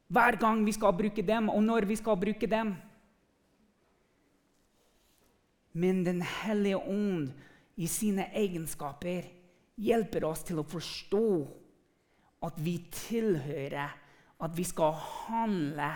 hver 0.08 0.38
gang 0.39 0.65
vi 0.65 0.74
skal 0.76 0.94
bruke 0.94 1.24
dem, 1.26 1.50
og 1.50 1.63
når 1.63 1.88
vi 1.89 1.96
skal 1.98 2.18
bruke 2.20 2.48
dem. 2.48 2.76
Men 5.74 6.06
Den 6.06 6.22
hellige 6.22 6.78
ånd 6.78 7.34
i 7.76 7.88
sine 7.88 8.30
egenskaper 8.32 9.26
hjelper 9.76 10.24
oss 10.24 10.46
til 10.48 10.62
å 10.62 10.68
forstå 10.68 11.28
at 12.46 12.60
vi 12.63 12.78
tilhører, 12.91 13.96
at 14.39 14.56
vi 14.56 14.63
skal 14.63 14.94
handle 15.28 15.89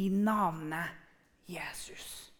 i 0.00 0.08
navnet 0.08 0.96
Jesus. 1.50 2.32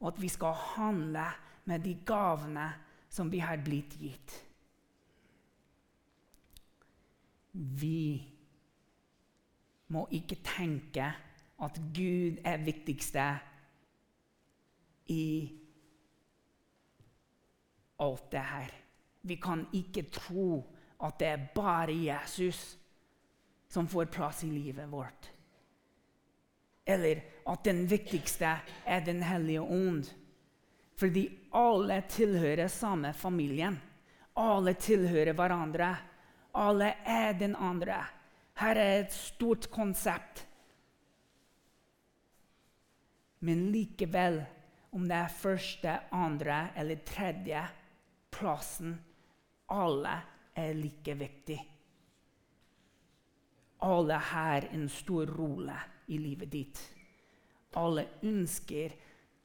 Og 0.00 0.14
at 0.14 0.22
vi 0.22 0.30
skal 0.32 0.54
handle 0.76 1.26
med 1.68 1.84
de 1.84 1.98
gavene 2.06 2.70
som 3.12 3.28
vi 3.32 3.42
har 3.44 3.60
blitt 3.60 3.98
gitt. 4.00 4.36
Vi 7.52 8.28
må 9.90 10.06
ikke 10.14 10.38
tenke 10.46 11.06
at 11.60 11.80
Gud 11.94 12.38
er 12.46 12.62
viktigste 12.64 13.24
i 15.10 15.24
alt 18.00 18.30
det 18.32 18.44
her. 18.52 18.70
Vi 19.22 19.36
kan 19.36 19.66
ikke 19.76 20.06
tro 20.12 20.62
at 21.04 21.18
det 21.20 21.28
er 21.28 21.48
bare 21.54 21.96
Jesus 21.96 22.76
som 23.70 23.88
får 23.88 24.10
plass 24.14 24.44
i 24.44 24.50
livet 24.50 24.88
vårt. 24.90 25.30
Eller 26.86 27.20
at 27.46 27.64
den 27.64 27.84
viktigste 27.90 28.56
er 28.86 29.00
Den 29.04 29.22
hellige 29.22 29.60
ånd. 29.60 30.04
Fordi 30.96 31.28
alle 31.54 32.02
tilhører 32.08 32.68
samme 32.68 33.12
familien. 33.12 33.78
Alle 34.36 34.74
tilhører 34.74 35.32
hverandre. 35.32 35.96
Alle 36.54 36.94
er 37.06 37.32
den 37.38 37.56
andre. 37.56 38.04
Her 38.60 38.76
er 38.76 39.00
et 39.00 39.12
stort 39.12 39.70
konsept. 39.70 40.46
Men 43.40 43.70
likevel, 43.72 44.42
om 44.92 45.06
det 45.08 45.16
er 45.16 45.28
første, 45.28 45.98
andre 46.12 46.68
eller 46.76 47.04
tredje 47.06 47.62
plassen 48.30 48.98
Alle 49.70 50.16
er 50.56 50.74
like 50.74 51.14
viktig. 51.14 51.60
Alle 53.80 54.14
har 54.14 54.66
en 54.72 54.88
stor 54.88 55.30
rolle 55.38 55.76
i 56.08 56.18
livet 56.18 56.52
ditt. 56.52 56.80
Alle 57.78 58.04
ønsker 58.26 58.92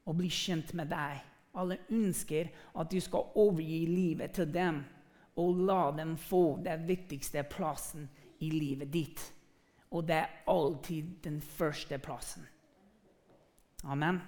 å 0.05 0.13
bli 0.17 0.31
kjent 0.33 0.73
med 0.73 0.89
deg. 0.91 1.21
Alle 1.55 1.77
ønsker 1.93 2.49
at 2.75 2.91
du 2.91 2.99
skal 2.99 3.31
overgi 3.39 3.85
livet 3.87 4.33
til 4.35 4.49
dem 4.51 4.81
og 5.35 5.61
la 5.67 5.91
dem 5.97 6.15
få 6.17 6.57
den 6.63 6.85
viktigste 6.87 7.43
plassen 7.49 8.07
i 8.39 8.49
livet 8.49 8.91
ditt. 8.93 9.21
Og 9.91 10.07
det 10.07 10.15
er 10.15 10.41
alltid 10.51 11.17
den 11.23 11.41
første 11.41 11.97
plassen. 11.99 12.47
Amen. 13.83 14.21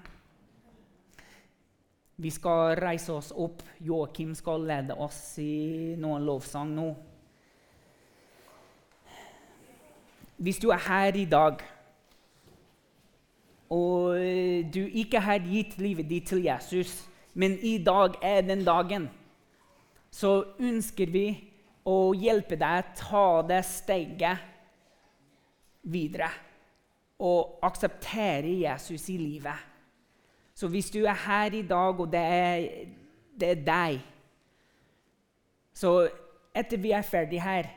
Vi 2.18 2.30
skal 2.34 2.76
reise 2.82 3.14
oss 3.14 3.32
opp. 3.32 3.62
Joakim 3.80 4.34
skal 4.36 4.66
lede 4.68 4.96
oss 4.98 5.38
i 5.42 5.96
noen 6.00 6.26
lovsang 6.26 6.72
nå. 6.76 6.88
Hvis 10.38 10.60
du 10.62 10.70
er 10.70 10.82
her 10.86 11.18
i 11.18 11.26
dag 11.26 11.64
og 13.74 14.16
du 14.74 14.84
ikke 14.86 15.20
har 15.20 15.44
gitt 15.44 15.76
livet 15.82 16.08
ditt 16.10 16.30
til 16.30 16.46
Jesus, 16.46 17.02
men 17.34 17.58
i 17.60 17.78
dag 17.84 18.16
er 18.24 18.46
den 18.46 18.64
dagen 18.66 19.10
så 20.18 20.32
ønsker 20.58 21.12
vi 21.14 21.28
å 21.88 22.12
hjelpe 22.18 22.58
deg 22.58 22.82
å 22.82 22.94
ta 22.98 23.28
det 23.48 23.62
steget 23.68 24.46
videre 25.88 26.30
og 27.24 27.62
akseptere 27.66 28.50
Jesus 28.64 29.08
i 29.14 29.18
livet. 29.20 29.58
Så 30.58 30.70
hvis 30.74 30.90
du 30.94 31.04
er 31.06 31.18
her 31.28 31.54
i 31.54 31.64
dag, 31.66 32.00
og 32.02 32.10
det 32.10 32.22
er, 32.22 32.66
det 33.38 33.50
er 33.54 33.66
deg 33.66 34.00
Så 35.78 36.08
etter 36.58 36.80
vi 36.82 36.90
er 36.98 37.06
ferdig 37.06 37.38
her, 37.38 37.68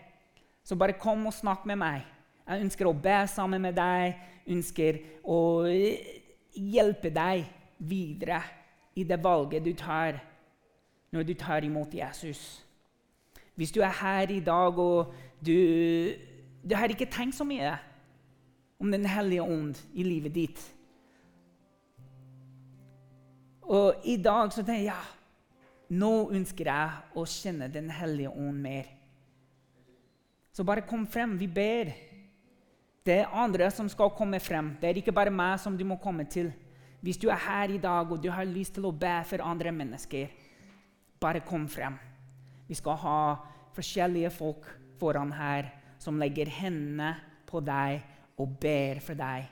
så 0.65 0.73
bare 0.81 0.97
kom 0.97 1.27
og 1.29 1.35
snakk 1.37 1.67
med 1.69 1.77
meg. 1.77 2.07
Jeg 2.49 2.65
ønsker 2.65 2.89
å 2.89 2.97
be 2.97 3.19
sammen 3.29 3.61
med 3.61 3.77
deg, 3.77 4.17
ønsker 4.49 5.03
å 5.29 5.69
hjelpe 6.57 7.13
deg 7.13 7.45
videre 7.77 8.41
i 8.97 9.05
det 9.05 9.21
valget 9.21 9.69
du 9.69 9.75
tar 9.77 10.30
når 11.11 11.23
du 11.27 11.35
tar 11.35 11.65
imot 11.67 11.95
Jesus. 11.95 12.65
Hvis 13.55 13.73
du 13.73 13.81
er 13.81 13.93
her 14.01 14.31
i 14.31 14.41
dag 14.41 14.79
og 14.79 15.15
du, 15.47 15.55
du 16.63 16.75
har 16.75 16.93
ikke 16.93 17.11
tenkt 17.11 17.37
så 17.37 17.45
mye 17.45 17.77
om 18.81 18.91
Den 18.93 19.05
hellige 19.05 19.43
ånd 19.43 19.77
i 19.93 20.03
livet 20.03 20.35
ditt 20.35 20.61
Og 23.71 24.01
i 24.05 24.17
dag 24.17 24.53
så 24.53 24.63
tenker 24.63 24.81
jeg 24.81 24.89
ja, 24.89 25.03
nå 25.95 26.31
ønsker 26.35 26.71
jeg 26.71 27.19
å 27.19 27.27
kjenne 27.29 27.69
Den 27.71 27.91
hellige 27.95 28.33
ånd 28.33 28.63
mer. 28.63 28.89
Så 30.53 30.65
bare 30.67 30.83
kom 30.87 31.07
frem. 31.07 31.37
Vi 31.39 31.47
ber. 31.47 31.93
Det 33.07 33.21
er 33.21 33.37
andre 33.43 33.71
som 33.71 33.89
skal 33.89 34.11
komme 34.17 34.41
frem. 34.43 34.75
Det 34.81 34.89
er 34.89 34.99
ikke 35.01 35.15
bare 35.15 35.31
meg 35.31 35.61
som 35.63 35.77
du 35.79 35.85
må 35.87 36.01
komme 36.03 36.27
til. 36.31 36.51
Hvis 37.01 37.21
du 37.21 37.29
er 37.31 37.39
her 37.47 37.71
i 37.73 37.79
dag 37.81 38.11
og 38.11 38.21
du 38.23 38.29
har 38.31 38.45
lyst 38.45 38.75
til 38.77 38.89
å 38.89 38.93
be 38.93 39.15
for 39.25 39.47
andre 39.47 39.73
mennesker, 39.73 40.29
bare 41.21 41.41
kom 41.47 41.69
frem. 41.69 41.99
Vi 42.67 42.75
skal 42.75 42.99
ha 43.03 43.21
forskjellige 43.77 44.31
folk 44.31 44.67
foran 45.01 45.33
her 45.33 45.69
som 46.01 46.19
legger 46.21 46.49
hendene 46.61 47.15
på 47.49 47.61
deg 47.65 48.01
og 48.41 48.57
ber 48.61 49.01
for 49.05 49.19
deg. 49.19 49.49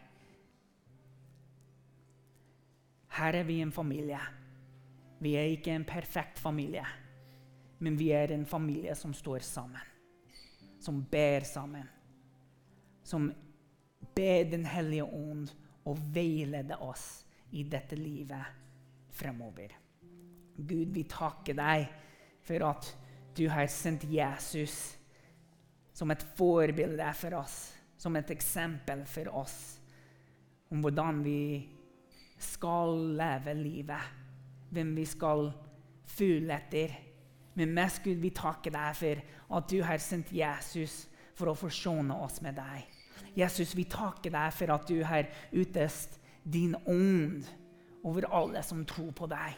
Her 3.18 3.40
er 3.40 3.46
vi 3.48 3.60
en 3.60 3.74
familie. 3.74 4.20
Vi 5.18 5.34
er 5.34 5.50
ikke 5.50 5.74
en 5.74 5.84
perfekt 5.84 6.38
familie, 6.38 6.84
men 7.82 7.98
vi 7.98 8.12
er 8.14 8.32
en 8.32 8.46
familie 8.46 8.94
som 8.94 9.14
står 9.14 9.42
sammen. 9.42 9.82
Som 10.80 11.02
ber 11.10 11.44
sammen. 11.44 11.88
Som 13.02 13.32
ber 14.14 14.44
Den 14.50 14.64
hellige 14.66 15.04
ånd 15.04 15.50
å 15.84 15.96
veilede 16.14 16.76
oss 16.84 17.24
i 17.50 17.64
dette 17.64 17.96
livet 17.96 18.54
fremover. 19.10 19.74
Gud, 20.58 20.90
vi 20.94 21.06
takker 21.08 21.56
deg 21.58 21.88
for 22.44 22.64
at 22.66 22.92
du 23.38 23.46
har 23.52 23.68
sendt 23.70 24.06
Jesus 24.10 24.96
som 25.94 26.10
et 26.10 26.22
forbilde 26.38 27.06
for 27.18 27.38
oss, 27.38 27.56
som 27.98 28.16
et 28.18 28.30
eksempel 28.34 29.04
for 29.06 29.30
oss 29.40 29.58
om 30.68 30.82
hvordan 30.84 31.22
vi 31.24 31.40
skal 32.38 32.98
leve 33.18 33.54
livet, 33.56 34.10
hvem 34.70 34.92
vi 34.98 35.04
skal 35.08 35.48
følge 36.08 36.54
etter. 36.54 36.94
Men 37.58 37.72
mest 37.74 38.02
Gud, 38.04 38.20
vi 38.22 38.30
takker 38.36 38.74
deg 38.74 38.98
for 38.98 39.22
at 39.58 39.70
du 39.70 39.80
har 39.82 40.02
sendt 40.02 40.34
Jesus 40.34 41.06
for 41.38 41.50
å 41.50 41.56
forsone 41.58 42.14
oss 42.26 42.42
med 42.44 42.58
deg. 42.58 42.84
Jesus, 43.38 43.74
vi 43.76 43.86
takker 43.90 44.34
deg 44.34 44.52
for 44.54 44.74
at 44.74 44.86
du 44.90 45.00
har 45.06 45.30
utøst 45.52 46.18
din 46.42 46.76
ånd 46.86 47.48
over 48.06 48.28
alle 48.34 48.62
som 48.66 48.84
tror 48.88 49.10
på 49.16 49.28
deg. 49.30 49.56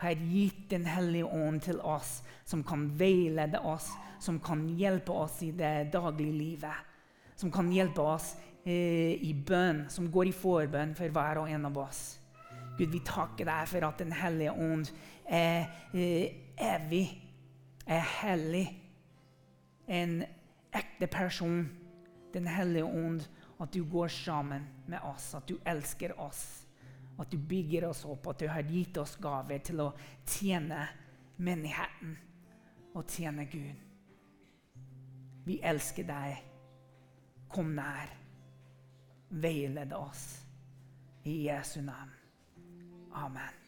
Har 0.00 0.16
gitt 0.16 0.70
Den 0.70 0.86
hellige 0.88 1.28
ånd 1.28 1.60
til 1.62 1.80
oss, 1.80 2.22
som 2.44 2.64
kan 2.64 2.88
veilede 2.98 3.60
oss, 3.60 3.90
som 4.20 4.40
kan 4.40 4.66
hjelpe 4.78 5.12
oss 5.12 5.42
i 5.42 5.50
det 5.52 5.90
daglige 5.92 6.32
livet. 6.32 6.86
Som 7.36 7.52
kan 7.52 7.70
hjelpe 7.72 8.04
oss 8.04 8.34
eh, 8.64 9.16
i 9.20 9.34
bønn, 9.34 9.86
som 9.90 10.10
går 10.12 10.30
i 10.30 10.36
forbønn 10.36 10.94
for 10.96 11.12
hver 11.12 11.42
og 11.42 11.50
en 11.52 11.68
av 11.68 11.78
oss. 11.84 12.02
Gud, 12.78 12.88
vi 12.92 13.00
takker 13.04 13.48
deg 13.48 13.68
for 13.68 13.86
at 13.88 14.00
Den 14.00 14.12
hellige 14.16 14.52
ånd 14.52 14.88
er 15.28 15.68
eh, 15.92 16.32
evig, 16.60 17.06
er 17.86 18.04
hellig, 18.20 18.66
en 19.90 20.22
ekte 20.72 21.08
person. 21.10 21.68
Den 22.32 22.46
hellige 22.46 22.84
ånd, 22.86 23.20
at 23.60 23.72
du 23.74 23.82
går 23.84 24.08
sammen 24.08 24.68
med 24.86 25.02
oss, 25.04 25.34
at 25.34 25.48
du 25.48 25.58
elsker 25.66 26.14
oss. 26.20 26.66
At 27.20 27.30
du 27.30 27.36
bygger 27.38 27.88
oss 27.90 28.04
opp, 28.08 28.30
at 28.32 28.40
du 28.40 28.48
har 28.48 28.64
gitt 28.64 28.96
oss 29.00 29.16
gaver 29.20 29.60
til 29.64 29.82
å 29.84 29.90
tjene 30.24 30.80
menigheten 31.44 32.16
og 32.96 33.04
tjene 33.12 33.44
Gud. 33.50 33.86
Vi 35.44 35.60
elsker 35.64 36.08
deg. 36.08 36.40
Kom 37.50 37.74
nær. 37.76 38.12
Veiled 39.30 39.92
oss. 39.96 40.26
I 41.28 41.42
Jesu 41.46 41.80
navn. 41.84 42.12
Amen. 43.12 43.59